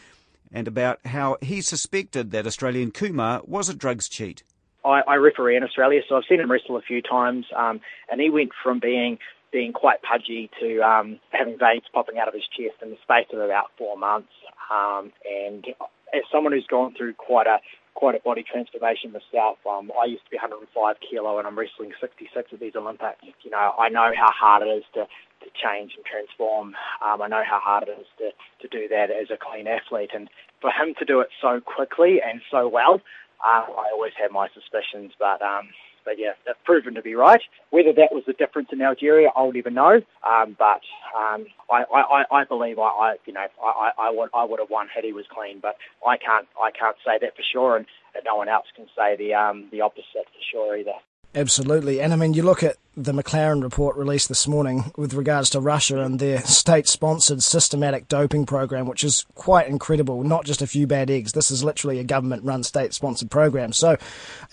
and 0.50 0.66
about 0.66 1.04
how 1.04 1.36
he 1.42 1.60
suspected 1.60 2.30
that 2.30 2.46
Australian 2.46 2.90
Kumar 2.90 3.42
was 3.44 3.68
a 3.68 3.74
drugs 3.74 4.08
cheat. 4.08 4.42
I, 4.86 5.02
I 5.06 5.14
referee 5.16 5.54
in 5.54 5.62
Australia, 5.62 6.00
so 6.08 6.16
I've 6.16 6.24
seen 6.26 6.40
him 6.40 6.50
wrestle 6.50 6.78
a 6.78 6.82
few 6.82 7.02
times, 7.02 7.44
um, 7.54 7.82
and 8.10 8.22
he 8.22 8.30
went 8.30 8.52
from 8.62 8.80
being 8.80 9.18
being 9.54 9.72
quite 9.72 10.02
pudgy 10.02 10.50
to 10.60 10.82
um, 10.82 11.20
having 11.30 11.56
veins 11.56 11.86
popping 11.94 12.18
out 12.18 12.26
of 12.26 12.34
his 12.34 12.42
chest 12.50 12.82
in 12.82 12.90
the 12.90 12.98
space 13.06 13.30
of 13.32 13.38
about 13.38 13.70
four 13.78 13.96
months. 13.96 14.34
Um, 14.66 15.12
and 15.22 15.64
as 16.12 16.26
someone 16.32 16.52
who's 16.52 16.66
gone 16.66 16.92
through 16.98 17.14
quite 17.14 17.46
a 17.46 17.58
quite 17.94 18.16
a 18.16 18.18
body 18.18 18.42
transformation 18.42 19.14
myself. 19.14 19.58
Um, 19.62 19.92
I 19.94 20.06
used 20.06 20.24
to 20.24 20.30
be 20.30 20.36
105 20.36 20.66
kilo 20.98 21.38
and 21.38 21.46
I'm 21.46 21.56
wrestling 21.56 21.92
66 22.00 22.50
at 22.52 22.58
these 22.58 22.74
Olympics. 22.74 23.22
You 23.44 23.52
know, 23.52 23.70
I 23.78 23.88
know 23.88 24.10
how 24.18 24.34
hard 24.34 24.66
it 24.66 24.82
is 24.82 24.84
to, 24.94 25.06
to 25.06 25.48
change 25.54 25.94
and 25.94 26.04
transform. 26.04 26.74
Um, 26.98 27.22
I 27.22 27.28
know 27.28 27.46
how 27.46 27.60
hard 27.62 27.86
it 27.86 27.94
is 27.94 28.10
to, 28.18 28.34
to 28.34 28.66
do 28.66 28.88
that 28.88 29.14
as 29.14 29.30
a 29.30 29.38
clean 29.38 29.68
athlete. 29.68 30.10
And 30.12 30.28
for 30.60 30.70
him 30.74 30.98
to 30.98 31.04
do 31.04 31.20
it 31.20 31.28
so 31.40 31.60
quickly 31.62 32.18
and 32.18 32.42
so 32.50 32.66
well, 32.66 33.00
uh, 33.38 33.62
I 33.62 33.94
always 33.94 34.12
had 34.18 34.32
my 34.32 34.48
suspicions, 34.50 35.12
but 35.18 35.40
um, 35.40 35.70
but 36.04 36.18
yeah, 36.18 36.32
that's 36.46 36.58
proven 36.64 36.94
to 36.94 37.02
be 37.02 37.14
right. 37.14 37.40
Whether 37.70 37.92
that 37.94 38.12
was 38.12 38.24
the 38.26 38.32
difference 38.32 38.68
in 38.72 38.82
Algeria, 38.82 39.30
I'll 39.34 39.52
never 39.52 39.70
know. 39.70 40.00
Um, 40.28 40.56
but 40.58 40.80
um, 41.16 41.46
I, 41.70 41.84
I, 41.92 42.24
I 42.30 42.44
believe 42.44 42.78
I, 42.78 42.82
I 42.82 43.16
you 43.26 43.32
know 43.32 43.46
I, 43.62 43.90
I 43.98 44.08
I 44.08 44.10
would 44.10 44.30
I 44.34 44.44
would 44.44 44.60
have 44.60 44.70
won 44.70 44.88
had 44.94 45.04
he 45.04 45.12
was 45.12 45.26
clean, 45.32 45.60
but 45.60 45.76
I 46.06 46.16
can't 46.16 46.46
I 46.62 46.70
can't 46.70 46.96
say 47.04 47.18
that 47.20 47.36
for 47.36 47.42
sure, 47.52 47.76
and, 47.76 47.86
no 48.24 48.36
one 48.36 48.48
else 48.48 48.66
can 48.76 48.86
say 48.96 49.16
the 49.16 49.34
um, 49.34 49.68
the 49.72 49.80
opposite 49.80 50.26
for 50.30 50.42
sure 50.52 50.76
either. 50.76 50.92
Absolutely. 51.36 52.00
And 52.00 52.12
I 52.12 52.16
mean, 52.16 52.34
you 52.34 52.44
look 52.44 52.62
at 52.62 52.76
the 52.96 53.12
McLaren 53.12 53.60
report 53.60 53.96
released 53.96 54.28
this 54.28 54.46
morning 54.46 54.92
with 54.96 55.14
regards 55.14 55.50
to 55.50 55.60
Russia 55.60 56.00
and 56.00 56.20
their 56.20 56.40
state 56.42 56.86
sponsored 56.86 57.42
systematic 57.42 58.06
doping 58.06 58.46
program, 58.46 58.86
which 58.86 59.02
is 59.02 59.26
quite 59.34 59.66
incredible. 59.66 60.22
Not 60.22 60.44
just 60.44 60.62
a 60.62 60.66
few 60.68 60.86
bad 60.86 61.10
eggs. 61.10 61.32
This 61.32 61.50
is 61.50 61.64
literally 61.64 61.98
a 61.98 62.04
government 62.04 62.44
run 62.44 62.62
state 62.62 62.94
sponsored 62.94 63.32
program. 63.32 63.72
So 63.72 63.96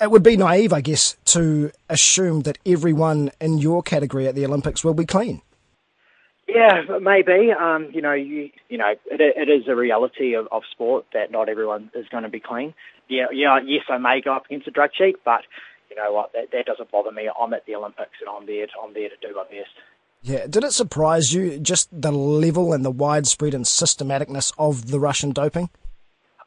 it 0.02 0.10
would 0.10 0.24
be 0.24 0.36
naive, 0.36 0.74
I 0.74 0.82
guess, 0.82 1.17
to 1.26 1.72
assume 1.88 2.41
that 2.41 2.58
everyone 2.65 3.30
in 3.39 3.60
your 3.60 3.84
category 3.84 4.28
at 4.28 4.34
the 4.34 4.46
Olympics 4.46 4.84
will 4.84 4.96
be 4.96 5.06
clean. 5.06 5.44
Yeah, 6.48 6.82
maybe. 7.00 7.52
Um, 7.52 7.89
you 7.94 8.02
know, 8.02 8.13
you, 8.13 8.50
you 8.70 8.78
know, 8.78 8.89
it, 9.06 9.22
it 9.22 9.50
is 9.50 9.67
a 9.67 9.76
reality 9.76 10.34
of, 10.34 10.48
of 10.52 10.63
sport 10.72 11.06
that 11.13 11.32
not 11.32 11.48
everyone 11.48 11.91
is 11.94 12.08
going 12.10 12.24
to 12.24 12.30
be 12.30 12.39
clean. 12.39 12.74
Yeah, 13.08 13.28
yeah, 13.32 13.60
yes, 13.63 13.84
I 13.88 14.00
may 14.00 14.22
go 14.22 14.34
up 14.34 14.46
against 14.46 14.67
a 14.67 14.72
drug 14.72 14.91
cheat, 14.94 15.17
but 15.24 15.41
you 15.92 15.98
know 15.98 16.12
what, 16.14 16.32
that, 16.34 16.52
that 16.52 16.66
doesn't 16.66 16.90
bother 16.90 17.12
me. 17.12 17.30
I'm 17.40 17.54
at 17.54 17.66
the 17.66 17.76
Olympics 17.76 18.18
and 18.22 18.30
I'm 18.30 18.48
there. 18.48 18.66
To, 18.66 18.74
I'm 18.84 18.94
there 18.94 19.10
to 19.10 19.16
do 19.22 19.36
my 19.36 19.44
best. 19.44 19.76
Yeah, 20.24 20.48
did 20.48 20.64
it 20.64 20.72
surprise 20.72 21.34
you 21.34 21.60
just 21.60 21.90
the 21.92 22.12
level 22.12 22.74
and 22.74 22.86
the 22.86 22.92
widespread 22.92 23.54
and 23.54 23.66
systematicness 23.66 24.54
of 24.58 24.90
the 24.90 25.00
Russian 25.00 25.32
doping? 25.32 25.70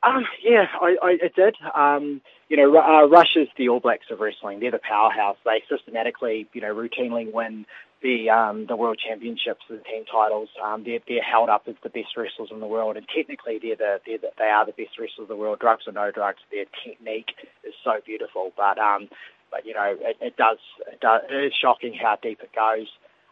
Um, 0.03 0.25
yeah, 0.43 0.67
I, 0.81 0.97
I, 1.03 1.17
it 1.21 1.35
did. 1.35 1.57
Um, 1.75 2.21
you 2.49 2.57
know, 2.57 2.79
uh, 2.79 3.07
Russia's 3.07 3.49
the 3.57 3.69
All 3.69 3.81
Blacks 3.81 4.07
of 4.11 4.21
wrestling. 4.21 4.61
They're 4.61 4.71
the 4.71 4.79
powerhouse. 4.79 5.37
They 5.45 5.63
systematically, 5.69 6.47
you 6.53 6.61
know, 6.61 6.75
routinely 6.75 7.33
win 7.33 7.67
the 8.03 8.29
um, 8.29 8.67
the 8.67 8.77
world 8.77 9.01
championships, 9.01 9.63
the 9.69 9.79
team 9.79 10.05
titles. 10.05 10.51
Um, 10.63 10.85
they're 10.85 11.01
they're 11.09 11.23
held 11.23 11.49
up 11.49 11.65
as 11.67 11.75
the 11.83 11.89
best 11.89 12.17
wrestlers 12.17 12.51
in 12.53 12.61
the 12.61 12.67
world, 12.67 12.97
and 12.97 13.07
technically 13.09 13.59
they're 13.61 13.77
the, 13.77 14.01
they're 14.07 14.19
the 14.19 14.31
they 14.39 14.45
are 14.45 14.67
the 14.67 14.73
best 14.73 14.99
wrestlers 15.01 15.25
in 15.25 15.29
the 15.29 15.37
world. 15.37 15.59
Drugs 15.59 15.85
or 15.89 15.93
no 15.93 16.11
drugs, 16.13 16.41
their 16.53 16.67
technique 16.85 17.33
is 17.67 17.73
so 17.83 17.95
beautiful. 18.05 18.53
But 18.57 18.79
um, 18.79 19.09
but 19.51 19.67
you 19.67 19.75
know, 19.75 19.97
it, 20.01 20.17
it 20.21 20.37
does 20.37 20.59
it 20.91 21.01
does 21.01 21.23
it 21.31 21.35
is 21.35 21.53
shocking 21.61 21.95
how 21.95 22.17
deep 22.23 22.41
it 22.43 22.51
goes, 22.55 22.89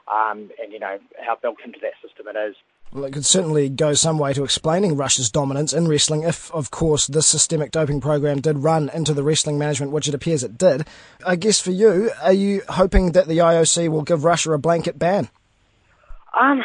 um, 0.09 0.51
and 0.63 0.73
you 0.73 0.79
know 0.79 0.99
how 1.25 1.37
built 1.37 1.59
into 1.65 1.79
that 1.81 1.93
system 2.03 2.27
it 2.29 2.39
is. 2.39 2.57
Well, 2.93 3.05
it 3.05 3.15
could 3.15 3.25
certainly 3.25 3.71
go 3.71 3.95
some 3.95 4.19
way 4.19 4.35
to 4.35 4.45
explaining 4.45 4.99
Russia's 4.99 5.31
dominance 5.31 5.73
in 5.73 5.89
wrestling 5.89 6.25
if, 6.25 6.53
of 6.53 6.71
course, 6.71 7.07
this 7.07 7.27
systemic 7.27 7.71
doping 7.71 8.03
program 8.03 8.43
did 8.43 8.59
run 8.59 8.91
into 8.93 9.15
the 9.15 9.23
wrestling 9.23 9.59
management, 9.59 9.93
which 9.93 10.09
it 10.09 10.15
appears 10.15 10.45
it 10.45 10.59
did. 10.59 10.87
I 11.25 11.37
guess 11.37 11.59
for 11.59 11.71
you, 11.71 12.11
are 12.23 12.35
you 12.35 12.61
hoping 12.69 13.13
that 13.13 13.29
the 13.29 13.39
IOC 13.39 13.89
will 13.89 14.03
give 14.03 14.25
Russia 14.25 14.53
a 14.53 14.59
blanket 14.59 14.99
ban? 14.99 15.31
Um, 16.39 16.63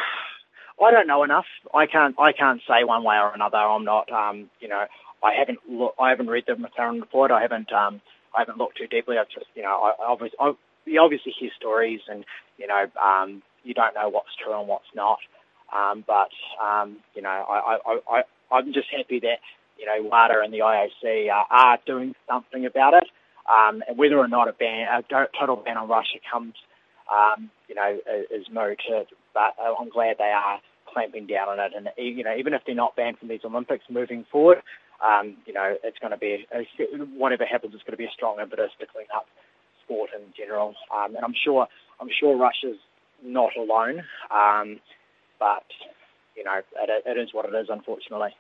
I 0.83 0.91
don't 0.91 1.07
know 1.07 1.23
enough. 1.23 1.45
I 1.73 1.85
can't. 1.85 2.15
I 2.19 2.33
can't 2.33 2.61
say 2.67 2.83
one 2.83 3.03
way 3.03 3.15
or 3.15 3.33
another. 3.33 3.57
I'm 3.57 3.85
not. 3.85 4.11
Um, 4.11 4.49
you 4.59 4.67
know, 4.67 4.85
I 5.23 5.33
haven't. 5.33 5.59
Look, 5.69 5.95
I 5.97 6.09
haven't 6.09 6.27
read 6.27 6.43
the 6.45 6.53
McLaren 6.53 6.99
report. 6.99 7.31
I 7.31 7.41
haven't. 7.41 7.71
Um, 7.71 8.01
I 8.35 8.41
haven't 8.41 8.57
looked 8.57 8.77
too 8.77 8.87
deeply. 8.87 9.17
I've 9.17 9.29
just. 9.29 9.47
You 9.55 9.63
know, 9.63 9.69
I, 9.69 10.03
I 10.03 10.07
obviously, 10.07 10.37
I, 10.39 10.53
you 10.85 11.01
obviously 11.01 11.33
hear 11.37 11.51
stories, 11.57 12.01
and 12.07 12.25
you 12.57 12.67
know, 12.67 12.85
um, 13.01 13.41
you 13.63 13.73
don't 13.73 13.95
know 13.95 14.09
what's 14.09 14.35
true 14.43 14.57
and 14.57 14.67
what's 14.67 14.89
not. 14.95 15.19
Um, 15.75 16.03
but 16.07 16.29
um, 16.63 16.97
you 17.13 17.21
know, 17.21 17.29
I, 17.29 17.77
I, 17.85 17.99
I, 18.09 18.21
I'm 18.51 18.73
just 18.73 18.87
happy 18.95 19.19
that 19.21 19.39
you 19.79 19.85
know, 19.85 20.09
WADA 20.09 20.41
and 20.43 20.53
the 20.53 20.59
IOC 20.59 21.29
uh, 21.29 21.43
are 21.49 21.79
doing 21.85 22.15
something 22.27 22.65
about 22.65 22.93
it. 22.93 23.07
Um, 23.47 23.81
and 23.87 23.97
whether 23.97 24.17
or 24.17 24.27
not 24.27 24.49
a 24.49 24.53
ban, 24.53 24.87
a 24.91 25.03
total 25.39 25.55
ban 25.55 25.77
on 25.77 25.87
Russia 25.87 26.19
comes, 26.29 26.55
um, 27.09 27.49
you 27.69 27.75
know, 27.75 27.97
is 28.29 28.45
mooted. 28.51 29.07
But 29.33 29.55
I'm 29.59 29.89
glad 29.89 30.17
they 30.17 30.25
are 30.35 30.59
clamping 30.91 31.27
down 31.27 31.47
on 31.49 31.59
it. 31.59 31.71
And 31.75 31.89
you 31.97 32.23
know, 32.23 32.35
even 32.35 32.53
if 32.53 32.63
they're 32.65 32.75
not 32.75 32.95
banned 32.95 33.19
from 33.19 33.29
these 33.29 33.41
Olympics 33.45 33.85
moving 33.89 34.25
forward, 34.31 34.61
um, 35.03 35.37
you 35.45 35.53
know, 35.53 35.75
it's 35.83 35.99
going 35.99 36.11
to 36.11 36.17
be 36.17 36.45
a, 36.53 36.65
whatever 37.15 37.45
happens, 37.45 37.73
it's 37.73 37.83
going 37.83 37.93
to 37.93 37.97
be 37.97 38.05
a 38.05 38.11
strong 38.13 38.39
impetus 38.39 38.71
to 38.79 38.85
clean 38.85 39.07
up 39.15 39.27
sport 39.83 40.09
in 40.15 40.33
general. 40.37 40.75
Um, 40.93 41.15
and 41.15 41.23
I'm 41.23 41.35
sure, 41.43 41.67
I'm 42.01 42.09
sure 42.19 42.37
Russia's 42.37 42.79
not 43.23 43.51
alone. 43.57 44.03
Um, 44.31 44.79
but 45.39 45.65
you 46.35 46.43
know, 46.43 46.57
it, 46.57 47.03
it 47.05 47.17
is 47.19 47.29
what 47.33 47.45
it 47.45 47.55
is, 47.55 47.67
unfortunately 47.69 48.31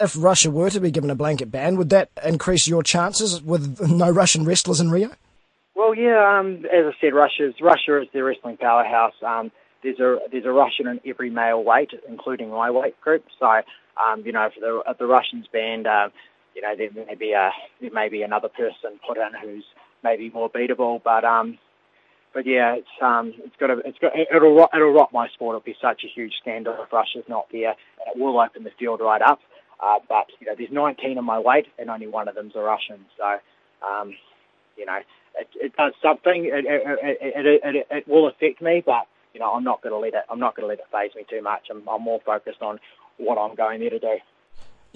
if 0.00 0.14
Russia 0.18 0.50
were 0.50 0.70
to 0.70 0.80
be 0.80 0.90
given 0.90 1.10
a 1.10 1.14
blanket 1.14 1.50
ban, 1.50 1.76
would 1.76 1.90
that 1.90 2.10
increase 2.24 2.66
your 2.66 2.82
chances 2.82 3.42
with 3.42 3.80
no 3.88 4.10
Russian 4.10 4.44
wrestlers 4.44 4.80
in 4.80 4.90
Rio? 4.90 5.10
Well, 5.74 5.94
yeah. 5.94 6.38
Um, 6.38 6.64
as 6.66 6.86
I 6.86 6.92
said, 7.00 7.14
Russia's 7.14 7.54
Russia 7.60 8.00
is 8.00 8.08
the 8.12 8.22
wrestling 8.22 8.56
powerhouse. 8.56 9.14
Um, 9.26 9.50
there's 9.84 10.00
a 10.00 10.18
there's 10.32 10.46
a 10.46 10.50
Russian 10.50 10.88
in 10.88 11.00
every 11.06 11.30
male 11.30 11.62
weight, 11.62 11.90
including 12.08 12.50
my 12.50 12.70
weight 12.70 13.00
group. 13.00 13.24
So, 13.38 13.46
um, 13.46 14.22
you 14.24 14.32
know, 14.32 14.46
if 14.46 14.54
the 14.58 14.82
the 14.98 15.06
Russians 15.06 15.46
banned, 15.52 15.86
uh, 15.86 16.08
you 16.56 16.62
know, 16.62 16.74
there 16.76 16.90
may 17.06 17.14
be 17.14 17.32
a 17.32 17.50
there 17.80 17.92
may 17.92 18.08
be 18.08 18.22
another 18.22 18.48
person 18.48 18.98
put 19.06 19.18
in 19.18 19.30
who's 19.40 19.64
maybe 20.02 20.30
more 20.30 20.50
beatable. 20.50 21.00
But 21.04 21.24
um, 21.24 21.58
but 22.32 22.46
yeah, 22.46 22.74
it's 22.76 22.88
um, 23.02 23.34
it's 23.38 23.54
got 23.60 23.68
to, 23.68 23.78
it's 23.84 23.98
got 23.98 24.12
it'll 24.16 24.56
rot, 24.56 24.70
it'll 24.74 24.92
rot 24.92 25.12
my 25.12 25.28
sport. 25.28 25.56
It'll 25.56 25.64
be 25.64 25.76
such 25.80 26.02
a 26.04 26.08
huge 26.08 26.32
scandal 26.40 26.76
if 26.82 26.92
Russia's 26.92 27.24
not 27.28 27.46
there. 27.52 27.70
And 28.00 28.16
it 28.16 28.20
will 28.20 28.40
open 28.40 28.64
the 28.64 28.72
field 28.78 29.00
right 29.00 29.22
up. 29.22 29.40
Uh, 29.80 29.98
but 30.08 30.26
you 30.40 30.46
know, 30.46 30.54
there's 30.56 30.72
19 30.72 31.18
in 31.18 31.24
my 31.24 31.38
weight, 31.38 31.66
and 31.78 31.90
only 31.90 32.06
one 32.06 32.26
of 32.28 32.34
them's 32.34 32.54
a 32.56 32.60
Russian. 32.60 33.04
So, 33.18 33.38
um, 33.86 34.14
you 34.78 34.86
know, 34.86 34.98
it, 35.36 35.48
it 35.56 35.76
does 35.76 35.92
something. 36.00 36.46
It, 36.46 36.64
it, 36.64 37.20
it, 37.20 37.60
it, 37.62 37.86
it 37.90 38.08
will 38.08 38.28
affect 38.28 38.62
me, 38.62 38.82
but 38.84 39.06
you 39.34 39.40
know, 39.40 39.52
I'm 39.52 39.64
not 39.64 39.82
going 39.82 39.92
to 39.92 39.98
let 39.98 40.14
it. 40.14 40.24
I'm 40.30 40.38
not 40.38 40.56
going 40.56 40.64
to 40.64 40.68
let 40.68 40.78
it 40.78 40.86
faze 40.90 41.14
me 41.14 41.26
too 41.28 41.42
much. 41.42 41.66
I'm, 41.70 41.86
I'm 41.88 42.02
more 42.02 42.20
focused 42.24 42.62
on 42.62 42.78
what 43.18 43.36
I'm 43.36 43.54
going 43.54 43.80
there 43.80 43.90
to 43.90 43.98
do. 43.98 44.16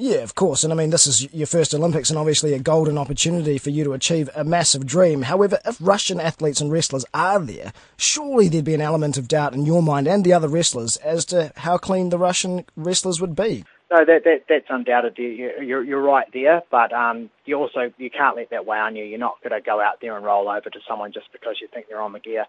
Yeah, 0.00 0.18
of 0.18 0.36
course. 0.36 0.62
And 0.62 0.72
I 0.72 0.76
mean, 0.76 0.90
this 0.90 1.08
is 1.08 1.32
your 1.34 1.48
first 1.48 1.74
Olympics 1.74 2.08
and 2.08 2.16
obviously 2.16 2.54
a 2.54 2.60
golden 2.60 2.96
opportunity 2.96 3.58
for 3.58 3.70
you 3.70 3.82
to 3.82 3.94
achieve 3.94 4.30
a 4.36 4.44
massive 4.44 4.86
dream. 4.86 5.22
However, 5.22 5.58
if 5.66 5.76
Russian 5.80 6.20
athletes 6.20 6.60
and 6.60 6.70
wrestlers 6.70 7.04
are 7.12 7.40
there, 7.40 7.72
surely 7.96 8.48
there'd 8.48 8.64
be 8.64 8.74
an 8.74 8.80
element 8.80 9.18
of 9.18 9.26
doubt 9.26 9.54
in 9.54 9.66
your 9.66 9.82
mind 9.82 10.06
and 10.06 10.24
the 10.24 10.32
other 10.32 10.46
wrestlers 10.46 10.98
as 10.98 11.24
to 11.26 11.52
how 11.56 11.78
clean 11.78 12.10
the 12.10 12.18
Russian 12.18 12.64
wrestlers 12.76 13.20
would 13.20 13.34
be. 13.34 13.64
No, 13.90 14.04
that, 14.04 14.22
that 14.22 14.44
that's 14.48 14.66
undoubted. 14.68 15.18
You're, 15.18 15.82
you're 15.82 16.02
right 16.02 16.26
there, 16.32 16.62
but 16.70 16.92
um, 16.92 17.28
you 17.44 17.56
also 17.56 17.90
you 17.96 18.10
can't 18.10 18.36
let 18.36 18.50
that 18.50 18.66
weigh 18.66 18.78
on 18.78 18.94
you. 18.94 19.04
You're 19.04 19.18
not 19.18 19.42
going 19.42 19.60
to 19.60 19.64
go 19.64 19.80
out 19.80 20.00
there 20.00 20.14
and 20.14 20.24
roll 20.24 20.48
over 20.48 20.70
to 20.70 20.78
someone 20.86 21.10
just 21.12 21.32
because 21.32 21.56
you 21.60 21.66
think 21.72 21.86
they're 21.88 22.00
on 22.00 22.12
the 22.12 22.20
gear. 22.20 22.44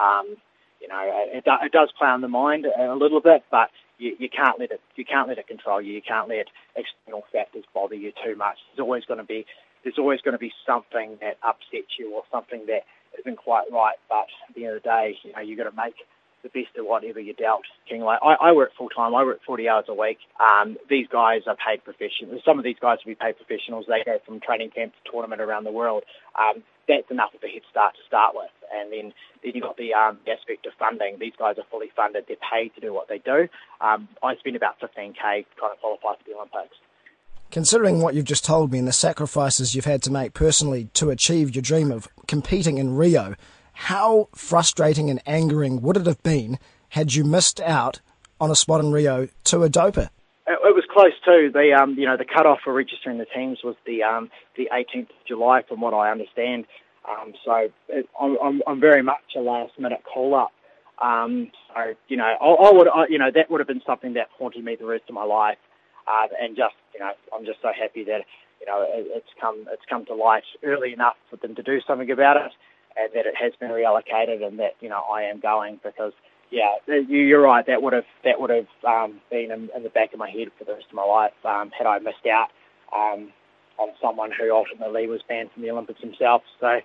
Um, 0.00 0.36
you 0.84 0.88
know, 0.88 1.00
it, 1.32 1.44
it 1.46 1.72
does 1.72 1.88
on 1.98 2.20
the 2.20 2.28
mind 2.28 2.66
a 2.66 2.94
little 2.94 3.20
bit, 3.20 3.42
but 3.50 3.70
you, 3.96 4.14
you 4.18 4.28
can't 4.28 4.60
let 4.60 4.70
it 4.70 4.80
you 4.96 5.04
can't 5.04 5.28
let 5.28 5.38
it 5.38 5.46
control 5.46 5.80
you. 5.80 5.94
You 5.94 6.02
can't 6.02 6.28
let 6.28 6.46
external 6.76 7.24
factors 7.32 7.64
bother 7.72 7.94
you 7.94 8.12
too 8.22 8.36
much. 8.36 8.58
There's 8.68 8.84
always 8.84 9.04
going 9.06 9.18
to 9.18 9.24
be 9.24 9.46
there's 9.82 9.98
always 9.98 10.20
going 10.20 10.32
to 10.32 10.38
be 10.38 10.52
something 10.66 11.16
that 11.22 11.38
upsets 11.42 11.96
you 11.98 12.12
or 12.12 12.22
something 12.30 12.66
that 12.66 12.84
isn't 13.18 13.36
quite 13.36 13.64
right. 13.72 13.96
But 14.10 14.28
at 14.48 14.54
the 14.54 14.66
end 14.66 14.76
of 14.76 14.82
the 14.82 14.88
day, 14.88 15.16
you 15.22 15.32
know, 15.32 15.40
you've 15.40 15.56
got 15.56 15.70
to 15.70 15.76
make 15.76 15.94
the 16.44 16.52
best 16.52 16.76
of 16.76 16.84
whatever 16.84 17.18
you're 17.18 17.34
dealt. 17.34 17.64
Like 17.90 18.20
I, 18.22 18.50
I 18.50 18.52
work 18.52 18.70
full 18.76 18.90
time. 18.90 19.14
I 19.14 19.24
work 19.24 19.40
40 19.46 19.68
hours 19.68 19.86
a 19.88 19.94
week. 19.94 20.18
Um, 20.38 20.76
these 20.88 21.08
guys 21.08 21.42
are 21.48 21.56
paid 21.56 21.82
professionals. 21.82 22.42
Some 22.44 22.58
of 22.58 22.64
these 22.64 22.76
guys 22.80 22.98
will 23.04 23.12
be 23.12 23.18
paid 23.18 23.36
professionals. 23.36 23.86
They 23.88 24.04
go 24.04 24.18
from 24.26 24.40
training 24.40 24.70
camp 24.70 24.92
to 24.92 25.10
tournament 25.10 25.40
around 25.40 25.64
the 25.64 25.72
world. 25.72 26.04
Um, 26.38 26.62
that's 26.86 27.10
enough 27.10 27.32
of 27.34 27.42
a 27.42 27.48
head 27.48 27.62
start 27.70 27.94
to 27.96 28.02
start 28.06 28.36
with. 28.36 28.52
And 28.70 28.92
then, 28.92 29.12
then 29.42 29.52
you've 29.54 29.64
got 29.64 29.78
the, 29.78 29.94
um, 29.94 30.18
aspect 30.28 30.66
of 30.66 30.74
funding. 30.78 31.16
These 31.18 31.32
guys 31.38 31.56
are 31.56 31.64
fully 31.70 31.90
funded. 31.96 32.24
They're 32.28 32.36
paid 32.52 32.74
to 32.74 32.80
do 32.80 32.92
what 32.92 33.08
they 33.08 33.18
do. 33.18 33.48
Um, 33.80 34.08
I 34.22 34.36
spend 34.36 34.56
about 34.56 34.78
15k 34.80 35.16
trying 35.16 35.72
to 35.72 35.80
qualify 35.80 36.14
for 36.20 36.24
the 36.26 36.34
Olympics. 36.36 36.76
Considering 37.50 38.00
what 38.00 38.14
you've 38.14 38.24
just 38.24 38.44
told 38.44 38.72
me 38.72 38.80
and 38.80 38.88
the 38.88 38.92
sacrifices 38.92 39.74
you've 39.74 39.84
had 39.84 40.02
to 40.02 40.10
make 40.10 40.34
personally 40.34 40.88
to 40.94 41.10
achieve 41.10 41.54
your 41.54 41.62
dream 41.62 41.92
of 41.92 42.08
competing 42.26 42.78
in 42.78 42.96
Rio, 42.96 43.36
how 43.74 44.28
frustrating 44.34 45.10
and 45.10 45.20
angering 45.26 45.82
would 45.82 45.96
it 45.96 46.06
have 46.06 46.22
been 46.22 46.58
had 46.90 47.14
you 47.14 47.24
missed 47.24 47.60
out 47.60 48.00
on 48.40 48.50
a 48.50 48.56
spot 48.56 48.80
in 48.80 48.92
Rio 48.92 49.28
to 49.44 49.62
a 49.62 49.68
doper? 49.68 50.08
It 50.46 50.74
was 50.74 50.84
close 50.90 51.12
too. 51.24 51.50
The 51.52 51.72
um, 51.72 51.94
you 51.98 52.06
know, 52.06 52.16
the 52.16 52.24
cutoff 52.24 52.58
for 52.62 52.72
registering 52.72 53.18
the 53.18 53.26
teams 53.26 53.58
was 53.64 53.76
the 53.86 54.02
um, 54.02 54.30
the 54.56 54.68
18th 54.72 55.10
of 55.10 55.26
July, 55.26 55.62
from 55.66 55.80
what 55.80 55.94
I 55.94 56.10
understand. 56.10 56.66
Um, 57.08 57.32
so 57.44 57.68
it, 57.88 58.08
I'm, 58.20 58.62
I'm 58.66 58.80
very 58.80 59.02
much 59.02 59.36
a 59.36 59.40
last 59.40 59.78
minute 59.78 60.02
call 60.04 60.34
up. 60.34 60.52
Um, 61.02 61.50
so 61.68 61.94
you 62.08 62.16
know, 62.16 62.24
I, 62.24 62.46
I 62.46 62.72
would, 62.72 62.88
I, 62.88 63.06
you 63.08 63.18
know, 63.18 63.30
that 63.34 63.50
would 63.50 63.60
have 63.60 63.68
been 63.68 63.82
something 63.86 64.14
that 64.14 64.28
haunted 64.38 64.64
me 64.64 64.76
the 64.76 64.86
rest 64.86 65.04
of 65.08 65.14
my 65.14 65.24
life. 65.24 65.58
Uh, 66.06 66.28
and 66.40 66.54
just, 66.56 66.74
you 66.92 67.00
know, 67.00 67.10
I'm 67.34 67.46
just 67.46 67.62
so 67.62 67.68
happy 67.78 68.04
that 68.04 68.24
you 68.60 68.66
know 68.66 68.82
it, 68.86 69.06
it's 69.08 69.30
come 69.40 69.66
it's 69.72 69.82
come 69.88 70.04
to 70.06 70.14
light 70.14 70.44
early 70.62 70.92
enough 70.92 71.16
for 71.30 71.36
them 71.36 71.54
to 71.54 71.62
do 71.62 71.80
something 71.86 72.10
about 72.10 72.36
it 72.36 72.52
and 72.96 73.10
that 73.14 73.26
it 73.26 73.34
has 73.36 73.52
been 73.58 73.70
reallocated 73.70 74.46
and 74.46 74.58
that 74.58 74.74
you 74.80 74.88
know 74.88 75.02
I 75.12 75.24
am 75.24 75.40
going 75.40 75.80
because 75.82 76.12
yeah 76.50 76.76
you're 76.86 77.42
right 77.42 77.66
that 77.66 77.82
would 77.82 77.92
have 77.92 78.04
that 78.24 78.40
would 78.40 78.50
have 78.50 78.66
um, 78.86 79.20
been 79.30 79.50
in, 79.50 79.70
in, 79.74 79.82
the 79.82 79.90
back 79.90 80.12
of 80.12 80.18
my 80.18 80.30
head 80.30 80.48
for 80.58 80.64
the 80.64 80.74
rest 80.74 80.86
of 80.88 80.94
my 80.94 81.04
life 81.04 81.32
um, 81.44 81.70
had 81.76 81.86
I 81.86 81.98
missed 81.98 82.26
out 82.30 82.48
um, 82.94 83.30
on 83.78 83.90
someone 84.00 84.30
who 84.38 84.54
ultimately 84.54 85.06
was 85.06 85.20
banned 85.28 85.50
from 85.52 85.62
the 85.62 85.70
Olympics 85.70 86.00
himself 86.00 86.42
so 86.60 86.80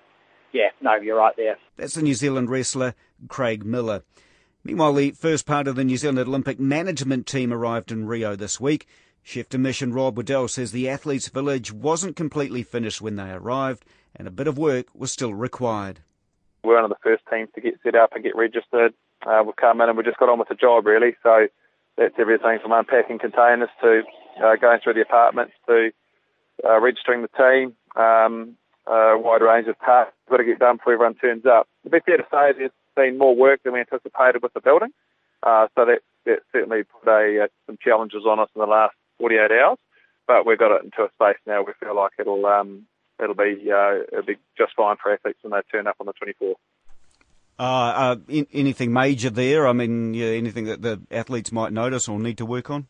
yeah 0.51 0.69
no 0.81 0.95
you're 0.95 1.17
right 1.17 1.35
there. 1.37 1.57
That's 1.77 1.95
the 1.95 2.01
New 2.01 2.15
Zealand 2.15 2.49
wrestler 2.49 2.95
Craig 3.27 3.65
Miller. 3.65 4.03
Meanwhile, 4.61 4.93
the 4.93 5.11
first 5.11 5.45
part 5.45 5.69
of 5.69 5.77
the 5.77 5.85
New 5.85 5.95
Zealand 5.95 6.19
Olympic 6.19 6.59
management 6.59 7.25
team 7.25 7.53
arrived 7.53 7.93
in 7.93 8.05
Rio 8.05 8.35
this 8.35 8.59
week. 8.59 8.87
Chef 9.23 9.47
de 9.47 9.57
mission 9.57 9.93
Rob 9.93 10.17
Waddell 10.17 10.47
says 10.47 10.71
the 10.71 10.89
athletes' 10.89 11.29
village 11.29 11.71
wasn't 11.71 12.15
completely 12.15 12.63
finished 12.63 13.01
when 13.01 13.15
they 13.15 13.31
arrived 13.31 13.85
and 14.19 14.27
a 14.27 14.32
bit 14.32 14.47
of 14.47 14.58
work 14.58 14.88
was 14.93 15.12
still 15.12 15.34
required. 15.34 16.01
We're 16.63 16.75
one 16.75 16.84
of 16.84 16.89
the 16.89 16.97
first 17.01 17.23
teams 17.32 17.49
to 17.55 17.62
get 17.62 17.79
set 17.82 17.95
up 17.95 18.13
and 18.13 18.23
get 18.23 18.36
registered. 18.36 18.93
Uh, 19.25 19.41
we've 19.45 19.55
come 19.55 19.79
in 19.82 19.88
and 19.88 19.97
we 19.97 20.03
just 20.03 20.17
got 20.17 20.29
on 20.29 20.38
with 20.38 20.49
the 20.49 20.55
job 20.55 20.86
really. 20.86 21.15
So 21.23 21.47
that's 21.97 22.13
everything 22.19 22.60
from 22.62 22.73
unpacking 22.73 23.19
containers 23.19 23.69
to 23.82 24.03
uh, 24.43 24.58
going 24.58 24.79
through 24.84 24.95
the 24.95 25.01
apartments 25.01 25.53
to 25.67 25.91
uh, 26.65 26.79
registering 26.79 27.21
the 27.21 27.29
team. 27.29 27.75
Um, 27.95 28.58
a 28.86 29.17
wide 29.17 29.41
range 29.41 29.67
of 29.67 29.79
tasks 29.79 30.13
got 30.29 30.38
to 30.38 30.43
get 30.43 30.60
done 30.60 30.77
before 30.77 30.93
everyone 30.93 31.15
turns 31.15 31.45
up. 31.45 31.67
To 31.84 31.89
be 31.89 31.99
fair 32.05 32.17
to 32.17 32.23
say, 32.23 32.53
there's 32.58 32.71
been 32.95 33.17
more 33.17 33.36
work 33.36 33.63
than 33.63 33.73
we 33.73 33.79
anticipated 33.79 34.43
with 34.43 34.53
the 34.53 34.62
building. 34.62 34.89
Uh, 35.43 35.67
so 35.75 35.86
that, 35.86 36.01
that 36.25 36.39
certainly 36.51 36.84
put 36.84 37.08
a, 37.08 37.45
uh, 37.45 37.47
some 37.67 37.77
challenges 37.82 38.23
on 38.27 38.39
us 38.39 38.49
in 38.53 38.60
the 38.60 38.67
last 38.67 38.95
48 39.19 39.51
hours. 39.51 39.77
But 40.27 40.45
we've 40.45 40.60
got 40.60 40.75
it 40.75 40.84
into 40.84 41.03
a 41.03 41.10
space 41.13 41.39
now 41.47 41.63
we 41.63 41.73
feel 41.79 41.95
like 41.95 42.12
it'll 42.19 42.45
um, 42.45 42.86
it'll 43.21 43.36
be 43.36 43.71
uh, 43.71 44.01
it'll 44.12 44.25
be 44.25 44.38
just 44.58 44.73
fine 44.75 44.95
for 45.01 45.13
athletes 45.13 45.39
when 45.41 45.51
they 45.51 45.62
turn 45.71 45.88
up 45.88 45.95
on 45.99 46.08
the 46.08 46.13
24th. 46.13 46.55
Uh, 47.60 47.63
uh, 47.63 48.15
in, 48.29 48.47
anything 48.53 48.93
major 48.93 49.29
there? 49.29 49.67
I 49.67 49.73
mean, 49.73 50.13
yeah, 50.13 50.27
anything 50.27 50.65
that 50.65 50.82
the 50.82 51.01
athletes 51.12 51.51
might 51.51 51.73
notice 51.73 52.08
or 52.08 52.17
need 52.17 52.38
to 52.38 52.45
work 52.45 52.69
on? 52.69 52.88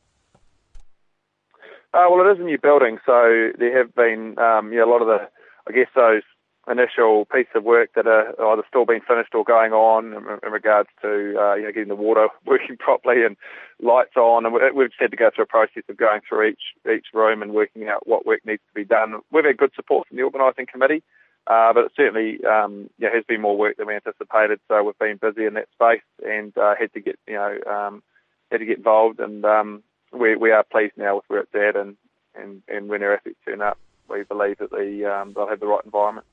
Uh, 1.91 2.05
well, 2.11 2.27
it 2.27 2.33
is 2.33 2.39
a 2.39 2.43
new 2.43 2.59
building, 2.61 2.99
so 3.03 3.49
there 3.57 3.79
have 3.79 3.95
been 3.95 4.37
um, 4.37 4.71
yeah, 4.71 4.83
a 4.83 4.85
lot 4.85 5.01
of 5.01 5.07
the, 5.07 5.27
I 5.67 5.71
guess 5.71 5.87
those 5.95 6.21
initial 6.69 7.25
piece 7.25 7.47
of 7.55 7.63
work 7.63 7.91
that 7.95 8.07
are 8.07 8.39
either 8.51 8.63
still 8.67 8.85
being 8.85 9.01
finished 9.01 9.33
or 9.33 9.43
going 9.43 9.73
on 9.73 10.13
in, 10.43 10.51
regards 10.51 10.89
to 11.01 11.35
uh, 11.39 11.55
you 11.55 11.63
know 11.63 11.71
getting 11.71 11.89
the 11.89 11.95
water 11.95 12.27
working 12.45 12.77
properly 12.77 13.25
and 13.25 13.35
lights 13.81 14.15
on, 14.15 14.45
and 14.45 14.53
we've 14.53 14.89
just 14.89 15.01
had 15.01 15.11
to 15.11 15.17
go 15.17 15.29
through 15.33 15.45
a 15.45 15.47
process 15.47 15.83
of 15.89 15.97
going 15.97 16.21
through 16.27 16.49
each 16.49 16.61
each 16.91 17.07
room 17.13 17.41
and 17.41 17.53
working 17.53 17.87
out 17.87 18.07
what 18.07 18.25
work 18.25 18.41
needs 18.45 18.61
to 18.67 18.73
be 18.73 18.85
done. 18.85 19.19
We've 19.31 19.45
had 19.45 19.57
good 19.57 19.71
support 19.75 20.07
from 20.07 20.17
the 20.17 20.23
organising 20.23 20.67
committee, 20.71 21.03
uh, 21.47 21.73
but 21.73 21.85
it 21.85 21.91
certainly 21.95 22.43
um, 22.45 22.89
yeah, 22.99 23.09
has 23.13 23.23
been 23.27 23.41
more 23.41 23.57
work 23.57 23.77
than 23.77 23.87
we 23.87 23.95
anticipated. 23.95 24.59
So 24.67 24.83
we've 24.83 24.99
been 24.99 25.17
busy 25.17 25.45
in 25.45 25.55
that 25.55 25.69
space 25.73 26.05
and 26.25 26.55
uh, 26.57 26.75
had 26.79 26.93
to 26.93 27.01
get 27.01 27.17
you 27.27 27.35
know 27.35 27.57
um, 27.67 28.03
had 28.51 28.59
to 28.59 28.65
get 28.65 28.77
involved, 28.77 29.19
and 29.19 29.43
um, 29.45 29.83
we 30.13 30.35
we 30.35 30.51
are 30.51 30.63
pleased 30.63 30.97
now 30.97 31.15
with 31.15 31.25
where 31.27 31.41
it's 31.41 31.55
at, 31.55 31.79
and 31.79 31.97
and, 32.35 32.61
and 32.67 32.89
when 32.89 33.03
our 33.03 33.15
athletes 33.15 33.39
turn 33.45 33.61
up, 33.61 33.77
we 34.07 34.23
believe 34.23 34.59
that 34.59 34.71
the 34.71 35.05
um, 35.05 35.33
they'll 35.33 35.47
have 35.47 35.59
the 35.59 35.67
right 35.67 35.83
environment. 35.83 36.25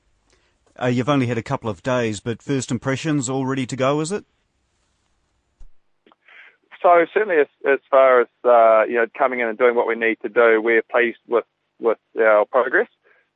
Uh, 0.81 0.87
you've 0.87 1.09
only 1.09 1.27
had 1.27 1.37
a 1.37 1.43
couple 1.43 1.69
of 1.69 1.81
days, 1.83 2.19
but 2.19 2.41
first 2.41 2.71
impressions 2.71 3.29
all 3.29 3.45
ready 3.45 3.65
to 3.65 3.75
go, 3.75 3.99
is 3.99 4.11
it? 4.11 4.25
So 6.81 7.05
certainly, 7.13 7.37
as, 7.41 7.47
as 7.67 7.79
far 7.89 8.21
as 8.21 8.27
uh, 8.43 8.83
you 8.85 8.95
know, 8.95 9.07
coming 9.17 9.39
in 9.39 9.47
and 9.47 9.57
doing 9.57 9.75
what 9.75 9.87
we 9.87 9.95
need 9.95 10.17
to 10.21 10.29
do, 10.29 10.61
we're 10.61 10.83
pleased 10.83 11.17
with 11.27 11.45
with 11.79 11.97
our 12.19 12.45
progress. 12.45 12.87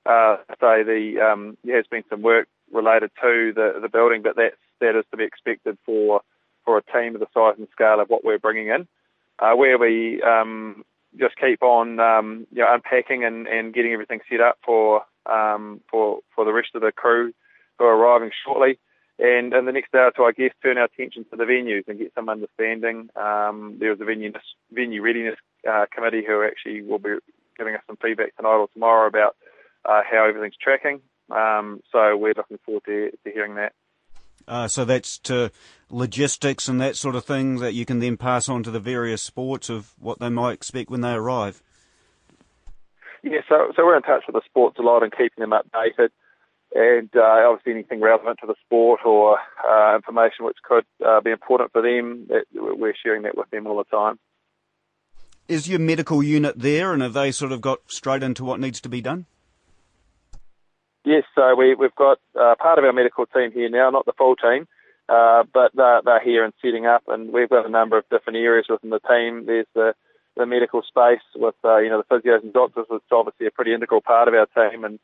Uh, 0.06 0.38
so 0.60 0.84
the 0.84 1.20
um, 1.20 1.58
there 1.64 1.78
has 1.78 1.88
been 1.88 2.04
some 2.10 2.22
work 2.22 2.48
related 2.72 3.12
to 3.22 3.52
the 3.56 3.80
the 3.82 3.90
building, 3.90 4.22
but 4.22 4.36
that's 4.36 4.56
that 4.80 4.98
is 4.98 5.06
to 5.12 5.18
be 5.18 5.24
expected 5.24 5.78
for 5.86 6.22
for 6.66 6.78
a 6.78 6.84
team 6.84 7.16
of 7.16 7.22
the 7.22 7.28
size 7.34 7.56
and 7.58 7.68
scale 7.72 8.00
of 8.00 8.10
what 8.10 8.24
we're 8.24 8.40
bringing 8.40 8.68
in. 8.68 8.88
Uh, 9.40 9.56
where 9.56 9.80
we 9.80 10.22
um, 10.22 10.84
just 11.20 11.36
keep 11.36 11.64
on 11.64 12.00
um, 12.00 12.46
you 12.52 12.60
know, 12.62 12.72
unpacking 12.72 13.24
and, 13.24 13.48
and 13.48 13.74
getting 13.74 13.92
everything 13.92 14.20
set 14.30 14.40
up 14.40 14.58
for 14.64 15.02
um, 15.26 15.82
for 15.90 16.20
for 16.36 16.46
the 16.46 16.54
rest 16.54 16.70
of 16.76 16.82
the 16.82 16.92
crew 16.92 17.34
who 17.78 17.86
are 17.86 17.96
arriving 17.96 18.32
shortly. 18.46 18.80
And 19.20 19.54
in 19.54 19.66
the 19.66 19.72
next 19.72 19.94
hour 19.94 20.12
two, 20.16 20.24
I 20.24 20.32
guess, 20.32 20.52
turn 20.64 20.78
our 20.78 20.86
attention 20.86 21.26
to 21.30 21.36
the 21.36 21.44
venues 21.44 21.88
and 21.88 22.00
get 22.00 22.14
some 22.16 22.30
understanding. 22.30 23.10
Um, 23.16 23.78
there 23.80 23.92
was 23.92 24.02
a 24.02 24.06
venue 24.06 24.32
venue 24.72 25.02
readiness 25.02 25.38
uh, 25.70 25.86
committee 25.94 26.24
who 26.26 26.44
actually 26.44 26.82
will 26.82 27.00
be 27.00 27.18
giving 27.58 27.76
us 27.76 27.82
some 27.86 27.98
feedback 27.98 28.36
tonight 28.36 28.50
or 28.50 28.68
tomorrow 28.74 29.08
about 29.08 29.36
uh, 29.86 30.02
how 30.10 30.26
everything's 30.28 30.58
tracking. 30.60 31.02
Um, 31.30 31.82
so 31.92 32.18
we're 32.18 32.34
looking 32.36 32.60
forward 32.66 32.84
to, 32.86 33.12
to 33.12 33.32
hearing 33.32 33.56
that. 33.56 33.74
Uh, 34.48 34.68
so 34.68 34.86
that's 34.86 35.20
to 35.20 35.52
logistics 35.90 36.68
and 36.68 36.82
that 36.82 36.96
sort 36.96 37.16
of 37.16 37.24
thing 37.26 37.58
that 37.60 37.74
you 37.74 37.86
can 37.86 38.00
then 38.00 38.18
pass 38.18 38.50
on 38.50 38.64
to 38.64 38.72
the 38.72 38.80
various 38.80 39.22
sports 39.22 39.70
of 39.70 39.94
what 40.00 40.20
they 40.20 40.30
might 40.30 40.54
expect 40.54 40.90
when 40.90 41.02
they 41.02 41.14
arrive. 41.14 41.62
Yeah, 43.24 43.42
so 43.48 43.72
so 43.76 43.86
we're 43.86 43.98
in 43.98 44.02
touch 44.02 44.24
with 44.28 44.36
the 44.36 44.42
sports 44.46 44.78
a 44.80 44.82
lot 44.82 45.04
and 45.04 45.12
keeping 45.12 45.40
them 45.40 45.52
updated, 45.52 46.10
and 46.74 47.10
uh, 47.16 47.50
obviously 47.50 47.74
anything 47.74 48.02
relevant 48.02 48.40
to 48.42 48.48
the 48.48 48.56
sport 48.66 49.02
or 49.06 49.38
uh, 49.68 49.96
information 49.96 50.46
which 50.46 50.58
could 50.64 50.86
uh, 51.06 51.22
be 51.22 51.32
important 51.32 51.72
for 51.72 51.82
them, 51.82 52.28
that 52.30 52.46
we're 52.54 52.96
sharing 53.04 53.24
that 53.24 53.38
with 53.38 53.50
them 53.52 53.68
all 53.68 53.78
the 53.78 53.84
time. 53.96 54.18
Is 55.48 55.68
your 55.68 55.80
medical 55.80 56.24
unit 56.24 56.58
there, 56.58 56.94
and 56.94 57.02
have 57.02 57.14
they 57.14 57.32
sort 57.32 57.52
of 57.52 57.62
got 57.62 57.80
straight 57.88 58.24
into 58.24 58.44
what 58.44 58.60
needs 58.60 58.82
to 58.82 58.90
be 58.90 59.02
done? 59.02 59.26
Yes, 61.04 61.24
so 61.36 61.56
we, 61.56 61.74
we've 61.76 61.96
got 61.96 62.20
uh, 62.40 62.56
part 62.60 62.78
of 62.78 62.86
our 62.86 62.94
medical 62.94 63.26
team 63.26 63.52
here 63.52 63.70
now, 63.70 63.90
not 63.90 64.06
the 64.06 64.14
full 64.18 64.36
team, 64.36 64.68
uh, 65.10 65.44
but 65.52 65.72
they're, 65.74 66.02
they're, 66.06 66.24
here 66.24 66.44
and 66.46 66.54
setting 66.64 66.86
up, 66.86 67.04
and 67.08 67.34
we've 67.34 67.50
got 67.50 67.66
a 67.66 67.70
number 67.70 67.98
of 67.98 68.08
different 68.10 68.38
areas 68.38 68.68
within 68.70 68.92
the 68.92 69.00
team. 69.00 69.46
There's 69.46 69.66
the, 69.74 69.94
the 70.38 70.46
medical 70.46 70.82
space 70.82 71.22
with 71.36 71.56
uh, 71.64 71.78
you 71.78 71.90
know 71.90 72.02
the 72.02 72.16
physios 72.16 72.44
and 72.44 72.54
doctors, 72.54 72.86
is 72.92 73.02
obviously 73.12 73.48
a 73.48 73.52
pretty 73.52 73.74
integral 73.74 74.02
part 74.02 74.28
of 74.28 74.34
our 74.34 74.48
team, 74.48 74.84
and 74.84 75.00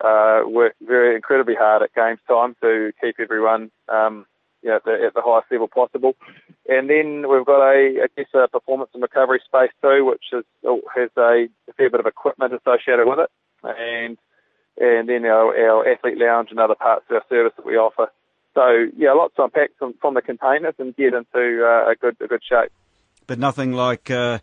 uh, 0.00 0.48
work 0.48 0.74
very 0.80 1.14
incredibly 1.14 1.54
hard 1.54 1.82
at 1.82 1.94
games 1.94 2.20
time 2.26 2.56
to 2.62 2.92
keep 3.00 3.16
everyone 3.20 3.70
um, 3.88 4.26
you 4.62 4.70
know, 4.70 4.76
at, 4.76 4.84
the, 4.84 4.92
at 5.06 5.14
the 5.14 5.22
highest 5.22 5.50
level 5.50 5.68
possible. 5.68 6.14
And 6.68 6.88
then 6.88 7.28
we've 7.28 7.46
got 7.46 7.62
a, 7.62 8.04
I 8.04 8.06
guess, 8.16 8.26
a 8.34 8.48
performance 8.48 8.90
and 8.94 9.02
recovery 9.02 9.40
space 9.44 9.72
too, 9.82 10.04
which 10.04 10.24
is, 10.32 10.44
has 10.94 11.10
a, 11.16 11.48
a 11.68 11.72
fair 11.76 11.90
bit 11.90 12.00
of 12.00 12.06
equipment 12.06 12.54
associated 12.54 13.06
with 13.06 13.18
it, 13.20 13.30
and 13.62 14.18
and 14.78 15.08
then 15.08 15.26
our, 15.26 15.54
our 15.54 15.88
athlete 15.88 16.16
lounge 16.16 16.48
and 16.50 16.60
other 16.60 16.74
parts 16.74 17.04
of 17.10 17.16
our 17.16 17.24
service 17.28 17.52
that 17.56 17.66
we 17.66 17.76
offer. 17.76 18.10
So 18.54 18.86
yeah, 18.96 19.12
lots 19.12 19.36
to 19.36 19.44
unpack 19.44 19.70
from, 19.78 19.94
from 20.00 20.14
the 20.14 20.22
containers 20.22 20.74
and 20.78 20.96
get 20.96 21.12
into 21.12 21.64
uh, 21.64 21.90
a 21.90 21.94
good 22.00 22.16
a 22.20 22.26
good 22.26 22.42
shape. 22.48 22.72
But 23.26 23.38
nothing 23.38 23.72
like 23.72 24.10
uh, 24.10 24.38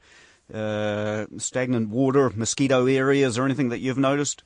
uh, 0.53 1.25
stagnant 1.37 1.89
water, 1.89 2.29
mosquito 2.35 2.85
areas, 2.85 3.37
or 3.37 3.45
anything 3.45 3.69
that 3.69 3.79
you've 3.79 3.97
noticed. 3.97 4.43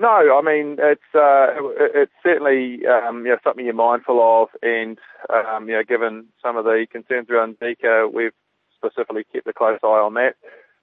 No, 0.00 0.08
I 0.08 0.40
mean 0.42 0.76
it's 0.78 1.02
uh, 1.14 1.48
it's 1.94 2.12
certainly 2.22 2.86
um, 2.86 3.26
you 3.26 3.32
know, 3.32 3.38
something 3.44 3.66
you're 3.66 3.74
mindful 3.74 4.18
of, 4.42 4.48
and 4.62 4.98
um, 5.28 5.68
you 5.68 5.74
know, 5.74 5.82
given 5.86 6.28
some 6.42 6.56
of 6.56 6.64
the 6.64 6.86
concerns 6.90 7.28
around 7.28 7.58
Zika, 7.58 8.10
we've 8.10 8.32
specifically 8.76 9.24
kept 9.30 9.46
a 9.46 9.52
close 9.52 9.78
eye 9.84 9.86
on 9.86 10.14
that. 10.14 10.36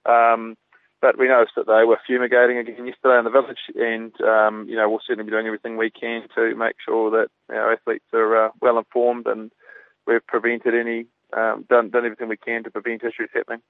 Um, 0.08 0.56
but 1.00 1.18
we 1.18 1.26
noticed 1.26 1.54
that 1.56 1.66
they 1.66 1.84
were 1.84 1.98
fumigating 2.06 2.58
again 2.58 2.86
yesterday 2.86 3.18
in 3.18 3.24
the 3.24 3.30
village, 3.30 3.58
and 3.74 4.12
um, 4.20 4.68
you 4.68 4.76
know 4.76 4.88
we'll 4.88 5.00
certainly 5.04 5.28
be 5.28 5.34
doing 5.34 5.46
everything 5.46 5.76
we 5.76 5.90
can 5.90 6.22
to 6.36 6.54
make 6.54 6.76
sure 6.84 7.10
that 7.10 7.28
our 7.50 7.72
athletes 7.72 8.06
are 8.12 8.46
uh, 8.46 8.50
well 8.60 8.78
informed, 8.78 9.26
and 9.26 9.50
we've 10.08 10.26
prevented 10.26 10.74
any 10.74 11.06
um, 11.36 11.66
done 11.68 11.90
done 11.90 12.04
everything 12.04 12.28
we 12.28 12.36
can 12.36 12.64
to 12.64 12.70
prevent 12.70 13.02
issues 13.02 13.30
happening. 13.32 13.60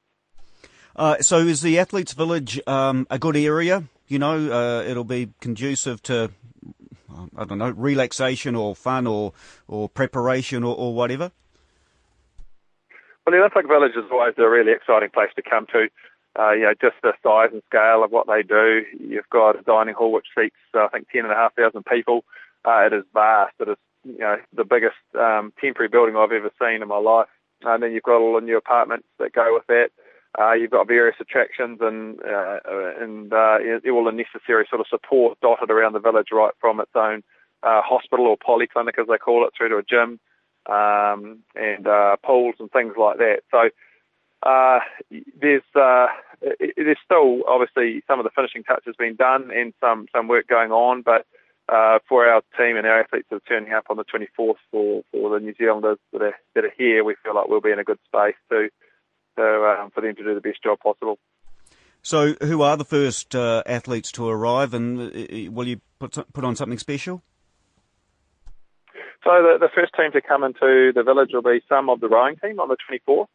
Uh, 0.96 1.18
so 1.18 1.38
is 1.38 1.60
the 1.60 1.78
athletes' 1.78 2.12
village 2.12 2.60
um, 2.66 3.06
a 3.10 3.18
good 3.18 3.36
area? 3.36 3.84
You 4.06 4.18
know, 4.18 4.50
uh, 4.50 4.82
it'll 4.82 5.04
be 5.04 5.30
conducive 5.40 6.02
to 6.04 6.30
I 7.36 7.44
don't 7.44 7.58
know 7.58 7.70
relaxation 7.70 8.54
or 8.54 8.74
fun 8.74 9.06
or 9.06 9.32
or 9.66 9.88
preparation 9.88 10.64
or, 10.64 10.74
or 10.74 10.94
whatever. 10.94 11.32
Well, 13.26 13.34
the 13.34 13.40
Olympic 13.40 13.68
Village 13.68 13.92
is 13.92 14.10
always 14.10 14.34
a 14.38 14.48
really 14.48 14.72
exciting 14.72 15.10
place 15.10 15.28
to 15.36 15.42
come 15.42 15.66
to 15.72 15.88
uh, 16.38 16.52
you 16.52 16.62
know, 16.62 16.74
just 16.80 16.96
the 17.02 17.12
size 17.22 17.50
and 17.52 17.62
scale 17.66 18.04
of 18.04 18.12
what 18.12 18.26
they 18.26 18.42
do. 18.42 18.82
You've 18.98 19.28
got 19.30 19.58
a 19.58 19.62
dining 19.62 19.94
hall 19.94 20.12
which 20.12 20.26
seats, 20.36 20.56
uh, 20.74 20.84
I 20.84 20.88
think, 20.88 21.08
10,500 21.10 21.84
people. 21.84 22.24
Uh, 22.64 22.86
it 22.86 22.92
is 22.92 23.04
vast. 23.12 23.54
It 23.60 23.70
is, 23.70 23.76
you 24.08 24.18
know, 24.18 24.36
the 24.52 24.64
biggest 24.64 24.96
um, 25.18 25.52
temporary 25.60 25.88
building 25.88 26.16
I've 26.16 26.32
ever 26.32 26.50
seen 26.60 26.82
in 26.82 26.88
my 26.88 26.98
life. 26.98 27.28
And 27.62 27.82
then 27.82 27.92
you've 27.92 28.04
got 28.04 28.20
all 28.20 28.34
the 28.34 28.44
new 28.44 28.56
apartments 28.56 29.06
that 29.18 29.32
go 29.32 29.52
with 29.54 29.66
that. 29.66 29.90
Uh, 30.38 30.52
you've 30.52 30.70
got 30.70 30.86
various 30.86 31.16
attractions 31.20 31.78
and 31.80 32.20
uh, 32.20 32.58
and 33.00 33.32
uh, 33.32 33.58
all 33.90 34.04
the 34.04 34.12
necessary 34.12 34.66
sort 34.68 34.80
of 34.80 34.86
support 34.88 35.38
dotted 35.40 35.70
around 35.70 35.94
the 35.94 36.00
village, 36.00 36.28
right 36.30 36.52
from 36.60 36.80
its 36.80 36.90
own 36.94 37.22
uh, 37.62 37.80
hospital 37.82 38.26
or 38.26 38.36
polyclinic, 38.36 39.00
as 39.00 39.08
they 39.08 39.18
call 39.18 39.44
it, 39.46 39.52
through 39.56 39.70
to 39.70 39.78
a 39.78 39.82
gym 39.82 40.20
um, 40.68 41.38
and 41.56 41.86
uh, 41.86 42.16
pools 42.24 42.54
and 42.60 42.70
things 42.70 42.94
like 42.96 43.18
that. 43.18 43.40
So 43.50 43.70
uh, 44.42 44.80
there's 45.40 45.62
uh, 45.74 46.06
there's 46.76 46.98
still 47.04 47.40
obviously 47.48 48.02
some 48.06 48.20
of 48.20 48.24
the 48.24 48.30
finishing 48.34 48.62
touches 48.62 48.94
being 48.98 49.16
done 49.16 49.50
and 49.50 49.72
some 49.80 50.06
some 50.14 50.28
work 50.28 50.46
going 50.46 50.70
on, 50.70 51.02
but 51.02 51.26
uh, 51.68 51.98
for 52.08 52.26
our 52.26 52.42
team 52.56 52.76
and 52.76 52.86
our 52.86 53.00
athletes 53.00 53.26
that 53.30 53.36
are 53.36 53.40
turning 53.40 53.72
up 53.72 53.84
on 53.90 53.96
the 53.96 54.04
24th 54.04 54.54
for, 54.70 55.02
for 55.12 55.30
the 55.30 55.44
New 55.44 55.54
Zealanders 55.54 55.98
that 56.12 56.22
are, 56.22 56.34
that 56.54 56.64
are 56.64 56.72
here, 56.76 57.04
we 57.04 57.14
feel 57.22 57.34
like 57.34 57.48
we'll 57.48 57.60
be 57.60 57.70
in 57.70 57.78
a 57.78 57.84
good 57.84 57.98
space 58.06 58.36
to, 58.50 58.68
to 59.36 59.42
um, 59.42 59.90
for 59.90 60.00
them 60.00 60.16
to 60.16 60.24
do 60.24 60.34
the 60.34 60.40
best 60.40 60.62
job 60.62 60.78
possible. 60.80 61.18
So, 62.02 62.34
who 62.40 62.62
are 62.62 62.76
the 62.76 62.84
first 62.84 63.34
uh, 63.34 63.62
athletes 63.66 64.12
to 64.12 64.28
arrive, 64.28 64.72
and 64.72 65.00
uh, 65.00 65.50
will 65.50 65.66
you 65.66 65.80
put 65.98 66.16
put 66.32 66.44
on 66.44 66.54
something 66.56 66.78
special? 66.78 67.22
So, 69.24 69.30
the, 69.42 69.58
the 69.60 69.68
first 69.74 69.92
team 69.94 70.12
to 70.12 70.22
come 70.22 70.44
into 70.44 70.92
the 70.94 71.02
village 71.02 71.30
will 71.32 71.42
be 71.42 71.60
some 71.68 71.90
of 71.90 72.00
the 72.00 72.08
rowing 72.08 72.36
team 72.36 72.60
on 72.60 72.68
the 72.68 72.76
24th. 72.90 73.26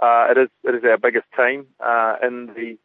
Uh, 0.00 0.30
it 0.30 0.38
is 0.38 0.48
it 0.64 0.76
is 0.76 0.84
our 0.84 0.98
biggest 0.98 1.26
team 1.36 1.66
uh, 1.84 2.14
in 2.22 2.46
the 2.46 2.78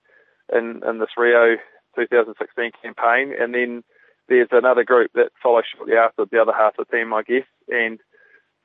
in 0.57 0.81
in 0.85 0.99
this 0.99 1.09
Rio 1.15 1.57
2016 1.95 2.71
campaign, 2.81 3.33
and 3.39 3.53
then 3.53 3.83
there's 4.27 4.49
another 4.51 4.83
group 4.83 5.11
that 5.13 5.31
follows 5.41 5.63
shortly 5.75 5.95
after 5.95 6.25
the 6.25 6.41
other 6.41 6.53
half 6.53 6.77
of 6.77 6.87
the 6.87 6.97
team, 6.97 7.13
I 7.13 7.23
guess, 7.23 7.45
and 7.67 7.99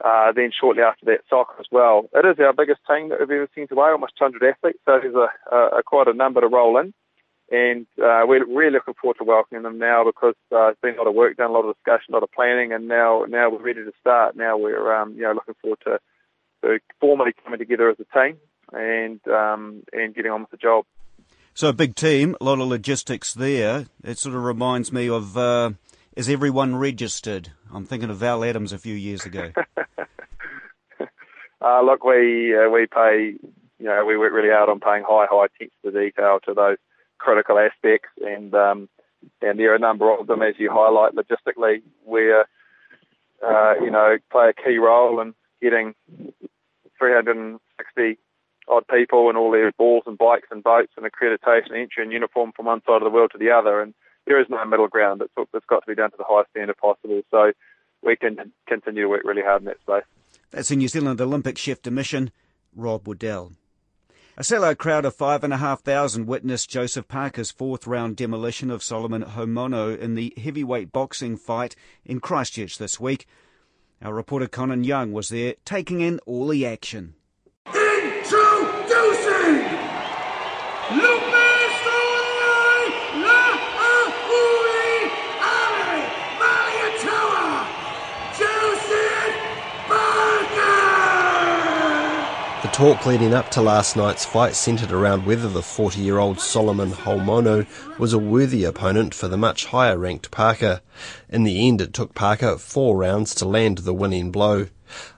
uh, 0.04 0.32
then 0.32 0.50
shortly 0.58 0.82
after 0.82 1.06
that, 1.06 1.20
soccer 1.30 1.54
as 1.60 1.66
well. 1.70 2.08
It 2.12 2.26
is 2.26 2.40
our 2.40 2.52
biggest 2.52 2.80
team 2.88 3.10
that 3.10 3.20
we've 3.20 3.30
ever 3.30 3.48
seen 3.54 3.68
away, 3.70 3.90
almost 3.90 4.18
200 4.18 4.42
athletes, 4.42 4.78
so 4.84 4.98
there's 5.00 5.14
a, 5.14 5.54
a, 5.54 5.78
a 5.78 5.82
quite 5.82 6.08
a 6.08 6.12
number 6.12 6.40
to 6.40 6.48
roll 6.48 6.78
in. 6.78 6.92
And 7.50 7.86
uh, 8.02 8.24
we're 8.24 8.46
really 8.46 8.72
looking 8.72 8.94
forward 9.00 9.18
to 9.18 9.24
welcoming 9.24 9.62
them 9.62 9.78
now 9.78 10.04
because 10.04 10.34
uh, 10.50 10.68
it's 10.68 10.80
been 10.80 10.94
a 10.94 10.98
lot 10.98 11.06
of 11.06 11.14
work 11.14 11.36
done, 11.36 11.50
a 11.50 11.52
lot 11.52 11.66
of 11.66 11.76
discussion, 11.76 12.14
a 12.14 12.16
lot 12.16 12.22
of 12.22 12.32
planning, 12.32 12.72
and 12.72 12.88
now 12.88 13.26
now 13.28 13.50
we're 13.50 13.62
ready 13.62 13.84
to 13.84 13.92
start. 14.00 14.36
Now 14.36 14.56
we're 14.56 14.94
um, 14.94 15.12
you 15.14 15.22
know 15.22 15.32
looking 15.32 15.56
forward 15.60 15.78
to 15.84 16.00
so 16.62 16.78
formally 16.98 17.32
coming 17.44 17.58
together 17.58 17.90
as 17.90 17.98
a 18.00 18.18
team 18.18 18.38
and 18.72 19.20
um, 19.28 19.82
and 19.92 20.14
getting 20.14 20.32
on 20.32 20.40
with 20.40 20.50
the 20.50 20.56
job. 20.56 20.86
So 21.54 21.68
a 21.68 21.72
big 21.74 21.94
team, 21.94 22.34
a 22.40 22.44
lot 22.44 22.60
of 22.60 22.68
logistics 22.68 23.34
there. 23.34 23.84
It 24.02 24.16
sort 24.18 24.34
of 24.34 24.42
reminds 24.42 24.90
me 24.90 25.10
of 25.10 25.36
uh, 25.36 25.72
is 26.16 26.30
everyone 26.30 26.76
registered? 26.76 27.50
I'm 27.70 27.84
thinking 27.84 28.08
of 28.08 28.16
Val 28.16 28.42
Adams 28.42 28.72
a 28.72 28.78
few 28.78 28.94
years 28.94 29.26
ago. 29.26 29.52
uh, 31.60 31.82
look, 31.82 32.04
we 32.04 32.56
uh, 32.56 32.70
we 32.70 32.86
pay 32.86 33.34
you 33.78 33.86
know 33.86 34.02
we 34.06 34.16
work 34.16 34.32
really 34.32 34.48
hard 34.48 34.70
on 34.70 34.80
paying 34.80 35.04
high 35.06 35.26
high 35.30 35.44
attention 35.44 35.76
to 35.84 35.90
detail 35.90 36.38
to 36.46 36.54
those 36.54 36.78
critical 37.18 37.58
aspects, 37.58 38.08
and 38.24 38.54
um, 38.54 38.88
and 39.42 39.58
there 39.58 39.72
are 39.72 39.76
a 39.76 39.78
number 39.78 40.10
of 40.10 40.26
them 40.26 40.40
as 40.40 40.54
you 40.58 40.70
highlight 40.72 41.12
logistically 41.14 41.82
where 42.04 42.46
uh, 43.46 43.74
you 43.78 43.90
know 43.90 44.16
play 44.30 44.48
a 44.48 44.54
key 44.54 44.78
role 44.78 45.20
in 45.20 45.34
getting 45.60 45.94
360 46.98 48.18
odd 48.72 48.86
people 48.88 49.28
and 49.28 49.36
all 49.36 49.50
their 49.50 49.72
balls 49.72 50.04
and 50.06 50.16
bikes 50.16 50.48
and 50.50 50.62
boats 50.62 50.92
and 50.96 51.06
accreditation, 51.06 51.76
entry 51.76 52.02
and 52.02 52.12
uniform 52.12 52.52
from 52.54 52.66
one 52.66 52.82
side 52.86 53.02
of 53.02 53.04
the 53.04 53.10
world 53.10 53.30
to 53.32 53.38
the 53.38 53.50
other. 53.50 53.80
And 53.80 53.94
there 54.26 54.40
is 54.40 54.46
no 54.48 54.64
middle 54.64 54.88
ground. 54.88 55.22
It's, 55.22 55.50
it's 55.52 55.66
got 55.66 55.80
to 55.80 55.86
be 55.86 55.94
done 55.94 56.10
to 56.10 56.16
the 56.16 56.24
highest 56.26 56.50
standard 56.50 56.78
possible. 56.78 57.22
So 57.30 57.52
we 58.02 58.16
can 58.16 58.52
continue 58.66 59.02
to 59.02 59.08
work 59.08 59.22
really 59.24 59.42
hard 59.42 59.62
in 59.62 59.66
that 59.66 59.80
space. 59.80 60.04
That's 60.50 60.68
the 60.68 60.76
New 60.76 60.88
Zealand 60.88 61.20
Olympic 61.20 61.58
chef 61.58 61.82
de 61.82 61.90
mission, 61.90 62.30
Rob 62.74 63.06
Waddell. 63.06 63.52
A 64.36 64.42
sellout 64.42 64.78
crowd 64.78 65.04
of 65.04 65.14
5,500 65.14 66.26
witnessed 66.26 66.70
Joseph 66.70 67.06
Parker's 67.06 67.50
fourth 67.50 67.86
round 67.86 68.16
demolition 68.16 68.70
of 68.70 68.82
Solomon 68.82 69.22
Haumono 69.22 69.98
in 69.98 70.14
the 70.14 70.32
heavyweight 70.42 70.90
boxing 70.90 71.36
fight 71.36 71.76
in 72.04 72.18
Christchurch 72.18 72.78
this 72.78 72.98
week. 72.98 73.26
Our 74.02 74.14
reporter 74.14 74.48
Conan 74.48 74.84
Young 74.84 75.12
was 75.12 75.28
there, 75.28 75.54
taking 75.66 76.00
in 76.00 76.18
all 76.26 76.48
the 76.48 76.66
action. 76.66 77.14
The 92.62 92.68
talk 92.72 93.06
leading 93.06 93.32
up 93.32 93.48
to 93.50 93.62
last 93.62 93.96
night's 93.96 94.24
fight 94.24 94.56
centred 94.56 94.90
around 94.90 95.24
whether 95.24 95.48
the 95.48 95.62
40 95.62 96.00
year 96.00 96.18
old 96.18 96.40
Solomon 96.40 96.90
Haumono 96.90 97.64
was 97.98 98.12
a 98.12 98.18
worthy 98.18 98.64
opponent 98.64 99.14
for 99.14 99.28
the 99.28 99.36
much 99.36 99.66
higher 99.66 99.96
ranked 99.96 100.32
Parker. 100.32 100.80
In 101.28 101.44
the 101.44 101.68
end, 101.68 101.80
it 101.80 101.92
took 101.92 102.14
Parker 102.14 102.56
four 102.58 102.96
rounds 102.96 103.36
to 103.36 103.46
land 103.46 103.78
the 103.78 103.94
winning 103.94 104.32
blow. 104.32 104.66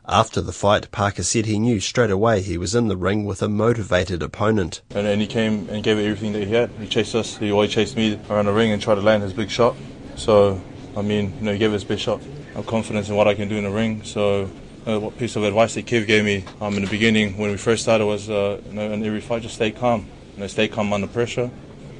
After 0.07 0.43
the 0.43 0.53
fight, 0.53 0.91
Parker 0.91 1.23
said 1.23 1.47
he 1.47 1.59
knew 1.59 1.81
straight 1.81 2.11
away 2.11 2.43
he 2.43 2.59
was 2.59 2.75
in 2.75 2.89
the 2.89 2.97
ring 2.97 3.25
with 3.25 3.41
a 3.41 3.49
motivated 3.49 4.23
opponent. 4.23 4.83
And, 4.91 5.07
and 5.07 5.19
he 5.19 5.27
came 5.27 5.67
and 5.71 5.83
gave 5.83 5.97
it 5.97 6.05
everything 6.05 6.33
that 6.35 6.47
he 6.47 6.53
had. 6.53 6.69
He 6.79 6.87
chased 6.87 7.15
us, 7.15 7.39
he 7.39 7.51
always 7.51 7.71
chased 7.71 7.97
me 7.97 8.21
around 8.29 8.45
the 8.45 8.53
ring 8.53 8.71
and 8.71 8.83
tried 8.83 8.97
to 8.97 9.01
land 9.01 9.23
his 9.23 9.33
big 9.33 9.49
shot. 9.49 9.75
So, 10.17 10.61
I 10.95 11.01
mean, 11.01 11.33
you 11.39 11.47
know, 11.47 11.53
he 11.53 11.59
gave 11.59 11.73
his 11.73 11.85
big 11.85 11.99
shot. 11.99 12.21
I 12.53 12.59
have 12.59 12.67
confidence 12.67 13.09
in 13.09 13.17
what 13.17 13.29
I 13.29 13.35
can 13.35 13.49
do 13.49 13.57
in 13.57 13.65
the 13.65 13.71
ring, 13.71 14.03
so 14.05 14.51
uh, 14.87 15.01
what 15.01 15.17
piece 15.17 15.37
of 15.37 15.43
advice 15.43 15.73
that 15.75 15.87
Kev 15.87 16.07
gave 16.07 16.23
me 16.23 16.45
um, 16.61 16.75
in 16.75 16.85
the 16.85 16.91
beginning 16.91 17.39
when 17.39 17.51
we 17.51 17.57
first 17.57 17.83
started 17.83 18.05
was, 18.05 18.29
uh, 18.29 18.61
you 18.67 18.75
know, 18.75 18.93
in 18.93 19.03
every 19.05 19.23
fight, 19.23 19.41
just 19.41 19.55
stay 19.55 19.71
calm. 19.71 20.07
You 20.35 20.41
know, 20.41 20.47
stay 20.49 20.69
calm 20.69 20.93
under 20.93 21.07
pressure. 21.07 21.51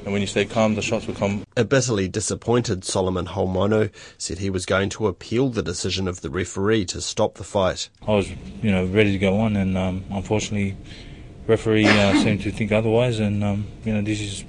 And 0.05 0.13
when 0.13 0.21
you 0.21 0.27
stay 0.27 0.45
calm, 0.45 0.75
the 0.75 0.83
shots 0.83 1.07
will 1.07 1.15
come. 1.15 1.43
A 1.57 1.65
bitterly 1.65 2.07
disappointed 2.07 2.85
Solomon 2.85 3.25
Haumono 3.25 3.91
said 4.19 4.37
he 4.37 4.51
was 4.51 4.67
going 4.67 4.89
to 4.89 5.07
appeal 5.07 5.49
the 5.49 5.63
decision 5.63 6.07
of 6.07 6.21
the 6.21 6.29
referee 6.29 6.85
to 6.85 7.01
stop 7.01 7.35
the 7.35 7.43
fight. 7.43 7.89
I 8.07 8.11
was, 8.11 8.29
you 8.61 8.71
know, 8.71 8.85
ready 8.85 9.11
to 9.13 9.17
go 9.17 9.39
on, 9.39 9.55
and 9.55 9.75
um, 9.75 10.05
unfortunately, 10.11 10.77
referee 11.47 11.87
uh, 11.87 12.13
seemed 12.21 12.43
to 12.43 12.51
think 12.51 12.71
otherwise, 12.71 13.19
and 13.19 13.43
um, 13.43 13.67
you 13.83 13.93
know, 13.93 14.03
this 14.03 14.21
is 14.21 14.45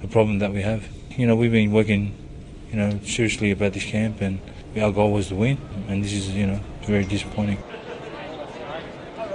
the 0.00 0.06
problem 0.06 0.38
that 0.38 0.52
we 0.52 0.62
have. 0.62 0.86
You 1.10 1.26
know, 1.26 1.34
we've 1.34 1.50
been 1.50 1.72
working, 1.72 2.16
you 2.70 2.76
know, 2.76 3.00
seriously 3.04 3.50
about 3.50 3.72
this 3.72 3.84
camp, 3.84 4.20
and 4.20 4.40
our 4.80 4.92
goal 4.92 5.12
was 5.12 5.26
to 5.28 5.34
win, 5.34 5.58
and 5.88 6.04
this 6.04 6.12
is, 6.12 6.30
you 6.30 6.46
know, 6.46 6.60
very 6.82 7.04
disappointing. 7.04 7.58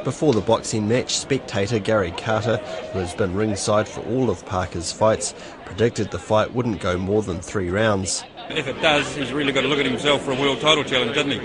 Before 0.05 0.33
the 0.33 0.41
boxing 0.41 0.87
match, 0.87 1.17
spectator 1.17 1.79
Gary 1.79 2.11
Carter, 2.11 2.57
who 2.93 2.99
has 2.99 3.15
been 3.15 3.33
ringside 3.33 3.87
for 3.87 4.01
all 4.01 4.29
of 4.29 4.45
Parker's 4.45 4.91
fights, 4.91 5.33
predicted 5.65 6.11
the 6.11 6.19
fight 6.19 6.53
wouldn't 6.53 6.79
go 6.79 6.95
more 6.95 7.23
than 7.23 7.41
three 7.41 7.71
rounds. 7.71 8.23
If 8.51 8.67
it 8.67 8.79
does, 8.83 9.15
he's 9.15 9.33
really 9.33 9.51
got 9.51 9.61
to 9.61 9.67
look 9.67 9.79
at 9.79 9.85
himself 9.87 10.21
for 10.21 10.31
a 10.31 10.39
world 10.39 10.61
title 10.61 10.83
challenge, 10.83 11.15
doesn't 11.15 11.31
he? 11.31 11.39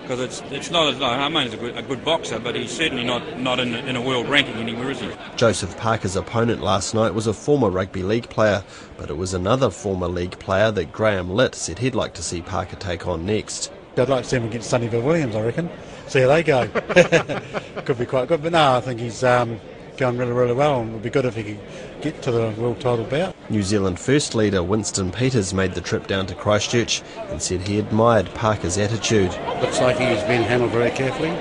Because 0.00 0.20
it's 0.20 0.40
it's 0.50 0.70
not 0.70 0.88
as 0.88 0.98
like 0.98 1.18
Harmon's 1.18 1.52
a 1.52 1.58
good, 1.58 1.76
a 1.76 1.82
good 1.82 2.02
boxer, 2.02 2.38
but 2.38 2.54
he's 2.54 2.70
certainly 2.70 3.04
not 3.04 3.38
not 3.38 3.60
in, 3.60 3.74
in 3.74 3.94
a 3.94 4.00
world 4.00 4.26
ranking 4.26 4.54
anymore, 4.54 4.92
is 4.92 5.00
he? 5.00 5.10
Joseph 5.36 5.76
Parker's 5.76 6.16
opponent 6.16 6.62
last 6.62 6.94
night 6.94 7.12
was 7.12 7.26
a 7.26 7.34
former 7.34 7.68
rugby 7.68 8.02
league 8.02 8.30
player, 8.30 8.64
but 8.96 9.10
it 9.10 9.18
was 9.18 9.34
another 9.34 9.68
former 9.68 10.08
league 10.08 10.38
player 10.38 10.70
that 10.70 10.92
Graham 10.92 11.28
Litt 11.28 11.54
said 11.54 11.80
he'd 11.80 11.94
like 11.94 12.14
to 12.14 12.22
see 12.22 12.40
Parker 12.40 12.76
take 12.76 13.06
on 13.06 13.26
next. 13.26 13.70
I'd 13.98 14.08
like 14.08 14.24
to 14.24 14.28
see 14.30 14.36
him 14.36 14.44
against 14.44 14.70
Sonny 14.70 14.88
Bill 14.88 15.02
Williams, 15.02 15.34
I 15.36 15.42
reckon. 15.42 15.68
See 16.08 16.20
how 16.20 16.28
they 16.28 16.42
go. 16.42 16.68
could 17.84 17.98
be 17.98 18.06
quite 18.06 18.28
good, 18.28 18.42
but 18.42 18.52
no, 18.52 18.76
I 18.76 18.80
think 18.80 19.00
he's 19.00 19.24
um, 19.24 19.60
going 19.96 20.18
really, 20.18 20.32
really 20.32 20.52
well, 20.52 20.80
and 20.80 20.90
it 20.90 20.92
would 20.92 21.02
be 21.02 21.10
good 21.10 21.24
if 21.24 21.34
he 21.34 21.42
could 21.42 21.60
get 22.00 22.22
to 22.22 22.30
the 22.30 22.50
world 22.58 22.80
title 22.80 23.04
bout. 23.04 23.34
New 23.50 23.62
Zealand 23.62 23.98
First 23.98 24.34
leader 24.34 24.62
Winston 24.62 25.10
Peters 25.10 25.54
made 25.54 25.74
the 25.74 25.80
trip 25.80 26.06
down 26.06 26.26
to 26.26 26.34
Christchurch 26.34 27.02
and 27.28 27.40
said 27.40 27.66
he 27.66 27.78
admired 27.78 28.32
Parker's 28.34 28.78
attitude. 28.78 29.30
Looks 29.60 29.80
like 29.80 29.98
he's 29.98 30.22
been 30.24 30.42
handled 30.42 30.72
very 30.72 30.90
carefully. 30.90 31.36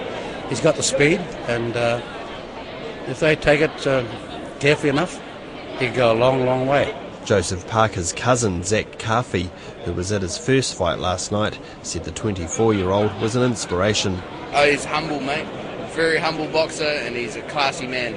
He's 0.50 0.62
got 0.62 0.76
the 0.76 0.84
speed, 0.84 1.20
and 1.48 1.76
uh, 1.76 2.02
if 3.08 3.20
they 3.20 3.36
take 3.36 3.62
it 3.62 3.88
uh, 3.88 4.06
carefully 4.60 4.90
enough, 4.90 5.22
he 5.80 5.88
could 5.88 5.96
go 5.96 6.14
a 6.14 6.18
long, 6.18 6.46
long 6.46 6.68
way. 6.68 6.96
Joseph 7.26 7.68
Parker's 7.68 8.14
cousin, 8.14 8.64
Zach 8.64 9.00
Carfey, 9.00 9.50
who 9.84 9.94
was 9.94 10.12
at 10.12 10.22
his 10.22 10.38
first 10.38 10.76
fight 10.76 11.00
last 11.00 11.32
night, 11.32 11.60
said 11.82 12.04
the 12.04 12.12
24 12.12 12.76
year 12.76 12.92
old 12.92 13.20
was 13.20 13.36
an 13.36 13.42
inspiration. 13.42 14.22
Oh, 14.58 14.66
he's 14.66 14.86
humble, 14.86 15.20
mate. 15.20 15.46
Very 15.96 16.18
humble 16.18 16.48
boxer, 16.48 16.86
and 16.86 17.14
he's 17.14 17.36
a 17.36 17.42
classy 17.42 17.88
man. 17.88 18.14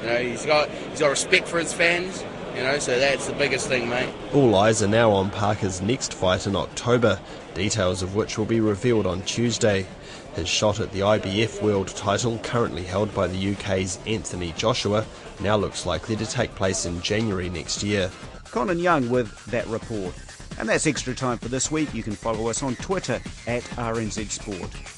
You 0.00 0.06
know, 0.06 0.18
he's 0.18 0.44
got 0.44 0.68
he's 0.68 1.00
got 1.00 1.08
respect 1.08 1.48
for 1.48 1.58
his 1.58 1.72
fans. 1.72 2.22
You 2.54 2.62
know, 2.62 2.78
so 2.78 2.98
that's 2.98 3.26
the 3.26 3.32
biggest 3.32 3.68
thing, 3.68 3.88
mate. 3.88 4.12
All 4.34 4.54
eyes 4.54 4.82
are 4.82 4.88
now 4.88 5.10
on 5.10 5.30
Parker's 5.30 5.80
next 5.80 6.12
fight 6.12 6.46
in 6.46 6.56
October, 6.56 7.18
details 7.54 8.02
of 8.02 8.14
which 8.14 8.36
will 8.36 8.44
be 8.44 8.60
revealed 8.60 9.06
on 9.06 9.22
Tuesday. 9.22 9.86
His 10.34 10.46
shot 10.46 10.78
at 10.78 10.92
the 10.92 11.00
IBF 11.00 11.62
world 11.62 11.88
title, 11.88 12.38
currently 12.42 12.82
held 12.82 13.14
by 13.14 13.26
the 13.26 13.54
UK's 13.54 13.98
Anthony 14.06 14.52
Joshua, 14.58 15.06
now 15.40 15.56
looks 15.56 15.86
likely 15.86 16.16
to 16.16 16.26
take 16.26 16.54
place 16.54 16.84
in 16.84 17.00
January 17.00 17.48
next 17.48 17.82
year. 17.82 18.10
Conan 18.50 18.78
Young 18.78 19.08
with 19.08 19.42
that 19.46 19.66
report. 19.68 20.14
And 20.58 20.68
that's 20.68 20.86
extra 20.86 21.14
time 21.14 21.38
for 21.38 21.48
this 21.48 21.70
week. 21.70 21.94
You 21.94 22.02
can 22.02 22.14
follow 22.14 22.48
us 22.48 22.62
on 22.62 22.76
Twitter 22.76 23.20
at 23.46 23.62
RNZ 23.62 24.30
Sport. 24.30 24.97